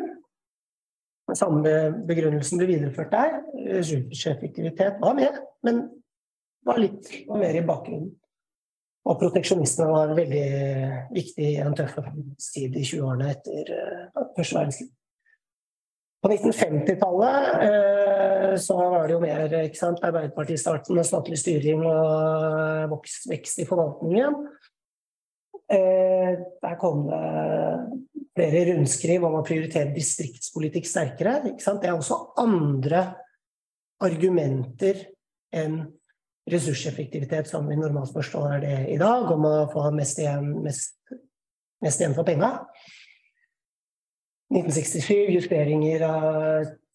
Den 1.27 1.39
samme 1.39 1.73
begrunnelsen 2.09 2.61
ble 2.61 2.71
videreført 2.71 3.13
der. 3.13 3.41
Ressurseffektivitet 3.77 5.03
var 5.03 5.17
med, 5.19 5.41
men 5.67 5.83
var 6.67 6.81
litt 6.81 7.11
mer 7.29 7.59
i 7.59 7.65
bakgrunnen. 7.67 8.15
Og 9.07 9.19
proteksjonisme 9.21 9.87
var 9.87 10.15
veldig 10.19 10.47
viktig 11.15 11.51
i 11.53 11.59
en 11.63 11.77
tøff 11.79 11.99
tid 12.51 12.75
i 12.75 12.83
20-årene 12.83 13.29
etter 13.37 13.69
uh, 13.71 14.25
første 14.35 14.59
verdenskrig. 14.59 14.89
På 16.25 16.31
1950-tallet 16.33 17.37
eh, 17.63 18.55
så 18.59 18.75
var 18.81 19.05
det 19.07 19.15
jo 19.15 19.21
mer 19.23 19.53
ikke 19.61 19.79
sant, 19.79 20.01
Arbeiderparti-starten 20.03 20.97
med 20.97 21.07
statlig 21.07 21.39
styring 21.39 21.85
og 21.87 22.89
vokst, 22.91 23.29
vekst 23.31 23.61
i 23.63 23.67
forvaltningen. 23.69 24.35
Eh, 25.67 26.33
der 26.63 26.77
kom 26.79 27.07
det 27.09 28.17
flere 28.37 28.65
rundskriv 28.71 29.25
om 29.27 29.39
å 29.39 29.45
prioritere 29.47 29.95
distriktspolitikk 29.95 30.87
sterkere. 30.87 31.41
Det 31.43 31.89
er 31.89 31.95
også 31.95 32.21
andre 32.39 33.03
argumenter 34.05 35.01
enn 35.57 35.81
ressurseffektivitet 36.47 37.49
som 37.51 37.67
vi 37.67 37.79
normalt 37.81 38.13
forstår 38.15 38.61
det 38.63 38.77
i 38.93 38.99
dag, 39.01 39.27
om 39.33 39.49
å 39.49 39.55
få 39.73 39.89
mest 39.97 40.21
igjen, 40.23 40.53
mest, 40.63 40.95
mest 41.83 42.03
igjen 42.03 42.15
for 42.15 42.29
penga. 42.29 42.53
1967 44.55 45.33
justeringer 45.35 46.05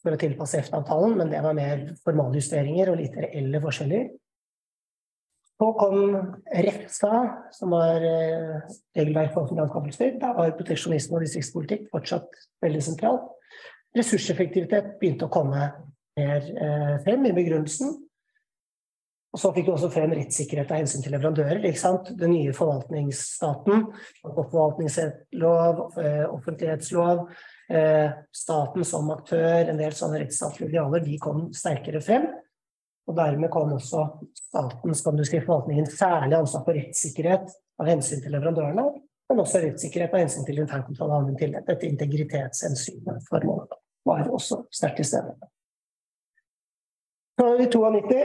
for 0.02 0.16
å 0.16 0.20
tilpasse 0.22 0.62
EFTA-avtalen, 0.62 1.18
men 1.20 1.34
det 1.34 1.42
var 1.44 1.58
mer 1.58 1.84
formaljusteringer 2.06 2.94
og 2.94 3.02
lite 3.02 3.26
reelle 3.26 3.60
forskjeller. 3.64 4.08
Så 5.62 5.68
kom 5.78 5.98
REFSA, 6.66 7.18
som 7.54 7.76
var 7.76 8.02
eh, 8.02 8.62
regelverk 8.98 9.34
for 9.36 9.44
offentlige 9.44 9.68
anskaffelser. 9.68 10.16
Da 10.22 10.32
var 10.34 10.56
proteksjonisme 10.58 11.20
og 11.20 11.26
distriktspolitikk 11.26 11.84
fortsatt 11.94 12.40
veldig 12.66 12.82
sentralt. 12.82 13.28
Ressurseffektivitet 13.94 14.96
begynte 14.98 15.28
å 15.28 15.34
komme 15.34 15.68
mer 16.18 16.48
eh, 16.50 16.96
frem 17.06 17.30
i 17.30 17.36
begrunnelsen. 17.38 17.94
Og 19.32 19.40
så 19.40 19.54
fikk 19.54 19.70
vi 19.70 19.76
også 19.76 19.92
frem 19.94 20.18
rettssikkerhet 20.18 20.74
av 20.74 20.82
hensyn 20.82 21.06
til 21.06 21.14
leverandører. 21.14 21.62
ikke 21.70 21.80
sant? 21.80 22.10
Den 22.20 22.34
nye 22.34 22.58
forvaltningsstaten, 22.58 23.86
forvaltningslov, 24.26 25.86
offentlighetslov, 26.34 27.30
Eh, 27.72 28.12
staten 28.32 28.86
som 28.86 29.10
aktør, 29.14 29.70
en 29.70 29.78
del 29.80 29.94
sånne 29.96 30.20
rettsstatlige 30.26 30.74
idealer, 30.74 31.04
de 31.06 31.16
kom 31.22 31.46
sterkere 31.56 32.02
frem. 32.04 32.26
Og 33.10 33.18
dermed 33.18 33.50
kom 33.52 33.74
også 33.76 34.06
statens, 34.38 35.02
kan 35.04 35.18
du 35.18 35.24
si, 35.26 35.40
forvaltningen 35.42 35.88
særlig 35.90 36.38
ansvar 36.38 36.66
for 36.68 36.78
rettssikkerhet 36.78 37.48
av 37.82 37.90
hensyn 37.90 38.22
til 38.22 38.36
leverandørene, 38.36 38.86
men 39.32 39.42
også 39.42 39.64
rettssikkerhet 39.64 40.14
av 40.14 40.22
hensyn 40.24 40.46
til 40.48 40.62
internkontroll 40.62 41.10
og 41.10 41.18
annen 41.18 41.40
tillit. 41.40 41.66
Dette 41.68 41.90
integritetshensynet 41.90 43.26
formålet 43.30 43.78
var 44.08 44.30
også 44.30 44.64
sterkt 44.74 45.02
til 45.02 45.10
stede. 45.12 45.36
Så 47.40 47.48
i 47.58 47.68
92, 47.74 48.18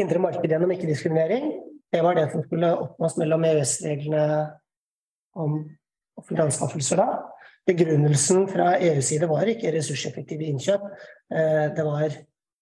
indre 0.00 0.20
marked 0.22 0.48
gjennom 0.48 0.72
ikke-diskriminering, 0.72 1.50
det 1.92 2.02
var 2.04 2.16
det 2.16 2.30
som 2.32 2.44
skulle 2.44 2.72
oppnås 2.76 3.16
mellom 3.20 3.44
EØS-reglene 3.46 4.22
om 5.36 5.58
offentlige 6.16 6.46
anskaffelser 6.48 7.00
da. 7.00 7.08
Begrunnelsen 7.66 8.46
fra 8.48 8.76
EUs 8.78 9.10
side 9.10 9.28
var 9.28 9.48
ikke 9.50 9.72
ressurseffektive 9.74 10.46
innkjøp. 10.46 10.84
Eh, 11.34 11.66
Det 11.76 11.84
var, 11.84 12.16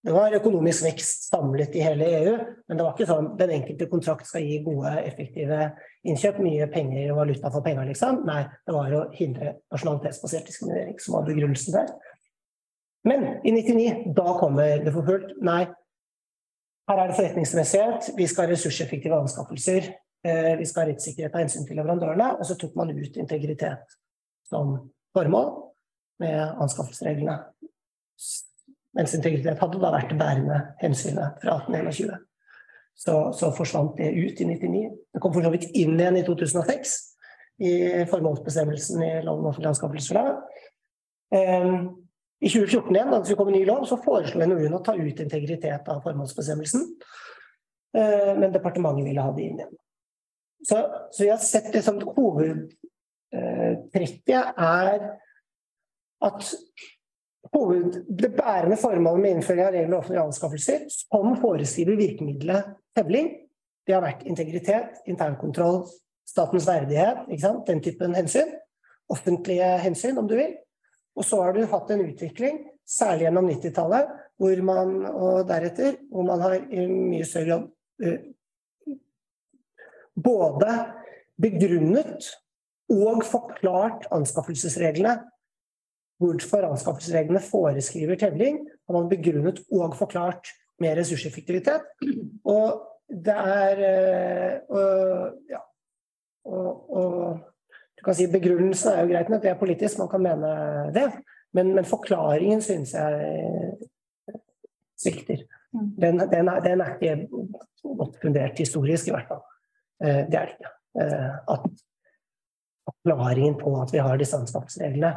det 0.04 0.12
var 0.12 0.34
økonomisk 0.36 0.84
vekst 0.84 1.30
samlet 1.30 1.76
i 1.78 1.84
hele 1.84 2.06
EU, 2.18 2.32
men 2.68 2.76
det 2.76 2.84
var 2.84 2.92
ikke 2.92 3.06
sånn 3.08 3.30
den 3.38 3.54
enkelte 3.54 3.86
kontrakt 3.88 4.28
skal 4.28 4.44
gi 4.44 4.58
gode, 4.66 4.90
effektive 5.00 5.70
innkjøp, 6.04 6.42
mye 6.44 6.66
penger 6.72 7.14
og 7.14 7.22
valuta 7.22 7.52
for 7.54 7.64
penger, 7.64 7.88
liksom. 7.88 8.20
Nei, 8.28 8.42
det 8.68 8.74
var 8.76 8.92
å 8.98 9.06
hindre 9.16 9.54
nasjonalitetsbasert 9.72 10.50
diskriminering 10.50 11.00
som 11.00 11.16
var 11.16 11.24
begrunnelsen 11.30 11.78
der. 11.78 11.94
Men 13.08 13.26
i 13.48 13.56
99, 13.56 14.12
da 14.16 14.36
kommer 14.36 14.84
det 14.84 14.92
for 14.92 15.08
fullt. 15.08 15.34
Nei, 15.44 15.62
her 16.90 17.00
er 17.00 17.08
det 17.08 17.16
forretningsmessighet, 17.16 18.12
vi 18.20 18.28
skal 18.28 18.44
ha 18.44 18.52
ressurseffektive 18.52 19.24
anskaffelser, 19.24 19.88
eh, 20.28 20.54
vi 20.60 20.68
skal 20.68 20.84
ha 20.84 20.90
rettssikkerhet 20.92 21.32
av 21.32 21.46
hensyn 21.46 21.64
til 21.64 21.80
leverandørene, 21.80 22.34
og 22.36 22.44
så 22.44 22.60
tok 22.60 22.76
man 22.76 22.92
ut 22.92 23.16
integritet 23.16 24.00
som 24.52 24.76
formål 25.16 25.54
med 26.20 26.60
anskaffelsesreglene. 26.60 27.40
Mens 28.94 29.14
integritet 29.16 29.59
hadde 29.59 29.80
da 29.83 29.90
vært 29.94 30.12
det 30.12 30.20
bærende 30.20 30.61
hensynet 30.83 31.40
fra 31.42 31.52
1821. 31.64 32.14
Så, 32.94 33.14
så 33.35 33.50
forsvant 33.57 33.96
det 33.98 34.12
ut 34.14 34.40
i 34.40 34.46
99. 34.46 34.90
Det 35.14 35.20
kom 35.22 35.35
for 35.35 35.42
så 35.42 35.50
vidt 35.50 35.66
inn 35.74 35.98
igjen 35.98 36.20
i 36.20 36.26
2006 36.26 36.94
i 37.66 37.72
formålsbestemmelsen 38.11 39.02
i 39.02 39.11
lov 39.26 39.40
om 39.40 39.48
offentlige 39.50 39.72
anskaffelser. 39.74 40.16
Ehm, 41.35 41.76
I 42.44 42.48
2014 42.50 42.94
igjen, 42.94 43.11
da 43.11 43.18
det 43.18 43.26
skulle 43.26 43.40
komme 43.40 43.54
ny 43.54 43.64
lov, 43.66 43.85
så 43.88 43.96
foreslo 44.04 44.46
NOU-en 44.46 44.76
å 44.76 44.85
ta 44.85 44.92
ut 44.98 45.20
integritet 45.22 45.88
av 45.88 46.02
formålsbestemmelsen. 46.04 46.83
Eh, 47.96 48.35
Men 48.38 48.52
departementet 48.52 49.07
ville 49.07 49.22
ha 49.22 49.33
det 49.33 49.42
inn 49.42 49.59
igjen. 49.59 49.76
Så, 50.64 51.09
så 51.11 51.22
vi 51.22 51.30
har 51.30 51.38
sett 51.38 51.72
det 51.72 51.83
som 51.85 52.00
hovedtrekket 52.00 54.44
er 54.57 55.18
at 56.24 56.54
hoved, 57.52 58.00
det 58.09 58.33
bærende 58.37 58.78
formålet 58.80 59.22
med 59.22 59.37
innføring 59.37 59.66
av 59.66 59.74
regler 59.74 59.92
om 59.92 60.00
offentlige 60.00 60.24
anskaffelser 60.24 60.87
som 60.92 61.35
foreskriver 61.42 61.98
virkemiddelet 62.00 62.72
tevling, 62.96 63.30
det 63.85 63.92
har 63.92 64.04
vært 64.04 64.24
integritet, 64.28 65.00
internkontroll, 65.11 65.83
statens 66.28 66.66
verdighet, 66.68 67.26
den 67.68 67.83
typen 67.85 68.16
hensyn. 68.16 68.54
Offentlige 69.12 69.66
hensyn, 69.83 70.18
om 70.18 70.28
du 70.28 70.38
vil. 70.38 70.54
Og 71.14 71.26
så 71.28 71.42
har 71.42 71.52
du 71.52 71.66
hatt 71.68 71.90
en 71.92 72.07
utvikling, 72.07 72.62
særlig 72.88 73.26
gjennom 73.26 73.50
90-tallet, 73.50 74.14
hvor 74.40 74.62
man, 74.66 74.94
og 75.12 75.44
deretter, 75.48 75.98
hvor 76.11 76.24
man 76.26 76.40
har 76.42 76.57
i 76.57 76.87
mye 76.88 77.26
større 77.28 77.44
grad 77.50 77.68
eh, 78.09 78.96
både 80.14 80.72
begrunnet 81.40 82.30
og 82.92 83.22
forklart 83.26 84.09
anskaffelsesreglene. 84.14 85.16
Hvorfor 86.22 86.68
anskaffelsesreglene 86.68 87.42
foreskriver 87.42 88.18
tevling, 88.20 88.61
har 88.87 88.96
man 88.96 89.09
begrunnet 89.11 89.62
og 89.72 89.96
forklart 89.98 90.53
med 90.83 90.96
ressurseffektivitet. 90.98 91.87
Og 92.44 92.83
det 93.09 93.35
er 93.35 93.83
eh, 93.88 94.55
og, 94.68 95.35
ja, 95.50 95.61
og, 96.44 96.90
og 96.90 97.38
du 97.98 98.05
kan 98.07 98.16
si 98.16 98.27
Begrunnelsen 98.31 98.92
er 98.92 99.03
jo 99.05 99.11
greit 99.12 99.31
nok, 99.33 99.42
det 99.42 99.50
er 99.53 99.59
politisk, 99.61 99.98
man 99.98 100.11
kan 100.12 100.24
mene 100.24 100.55
det. 100.94 101.09
Men, 101.55 101.74
men 101.77 101.87
forklaringen 101.87 102.62
synes 102.62 102.94
jeg 102.94 103.74
svikter. 105.00 105.44
Den, 105.74 106.18
den, 106.18 106.48
er, 106.48 106.61
den 106.62 106.81
er 106.83 106.94
ikke 106.94 107.29
godt 107.98 108.18
fundert 108.22 108.59
historisk, 108.59 109.09
i 109.09 109.14
hvert 109.14 109.29
fall. 109.31 109.42
Eh, 110.05 110.22
Det 110.31 110.38
er 110.40 110.50
det 110.50 110.57
ikke. 110.57 110.72
Eh, 111.03 111.31
At 111.55 111.68
forklaringen 112.85 113.57
på 113.59 113.74
at 113.83 113.92
vi 113.92 114.03
har 114.03 114.18
disse 114.18 114.37
anskaffelsesreglene, 114.37 115.14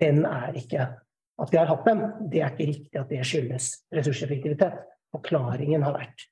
den 0.00 0.24
er 0.26 0.54
ikke 0.58 0.90
At 1.34 1.50
vi 1.50 1.58
har 1.58 1.66
hatt 1.66 1.86
dem, 1.88 2.00
det 2.30 2.42
er 2.42 2.52
ikke 2.52 2.66
riktig 2.68 2.98
at 3.00 3.08
det 3.10 3.24
skyldes 3.26 3.64
ressurseffektivitet. 3.90 4.76
Forklaringen 5.10 5.82
har 5.82 5.96
vært 5.96 6.28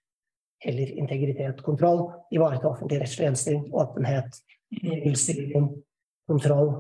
heller 0.63 0.93
integritet, 0.95 1.63
kontroll, 1.67 2.05
ivareta 2.31 2.69
offentlig 2.71 3.01
rettstjenester, 3.01 3.59
åpenhet, 3.75 4.39
regelstyring, 4.79 5.73
kontroll 6.31 6.71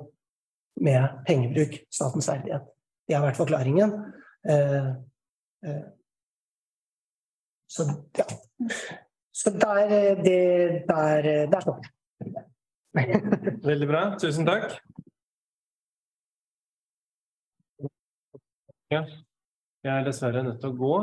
med 0.86 1.18
pengebruk, 1.26 1.80
statens 1.90 2.30
verdighet. 2.30 2.70
Det 3.08 3.16
har 3.16 3.26
vært 3.26 3.40
forklaringen. 3.40 3.96
Eh, 4.48 4.88
eh, 5.66 5.82
Så 7.72 7.88
ja. 8.18 8.24
Så 9.32 9.50
der, 9.50 9.76
eh, 9.88 10.24
det, 10.24 10.84
der, 10.88 11.22
der 11.50 11.60
står 11.60 11.82
det. 11.82 11.92
Veldig 13.64 13.88
bra. 13.88 14.02
Tusen 14.20 14.46
takk. 14.46 14.76
Ja. 18.92 19.06
Jeg 19.84 19.98
er 19.98 20.04
dessverre 20.04 20.42
nødt 20.44 20.60
til 20.60 20.68
å 20.68 20.76
gå. 20.76 20.96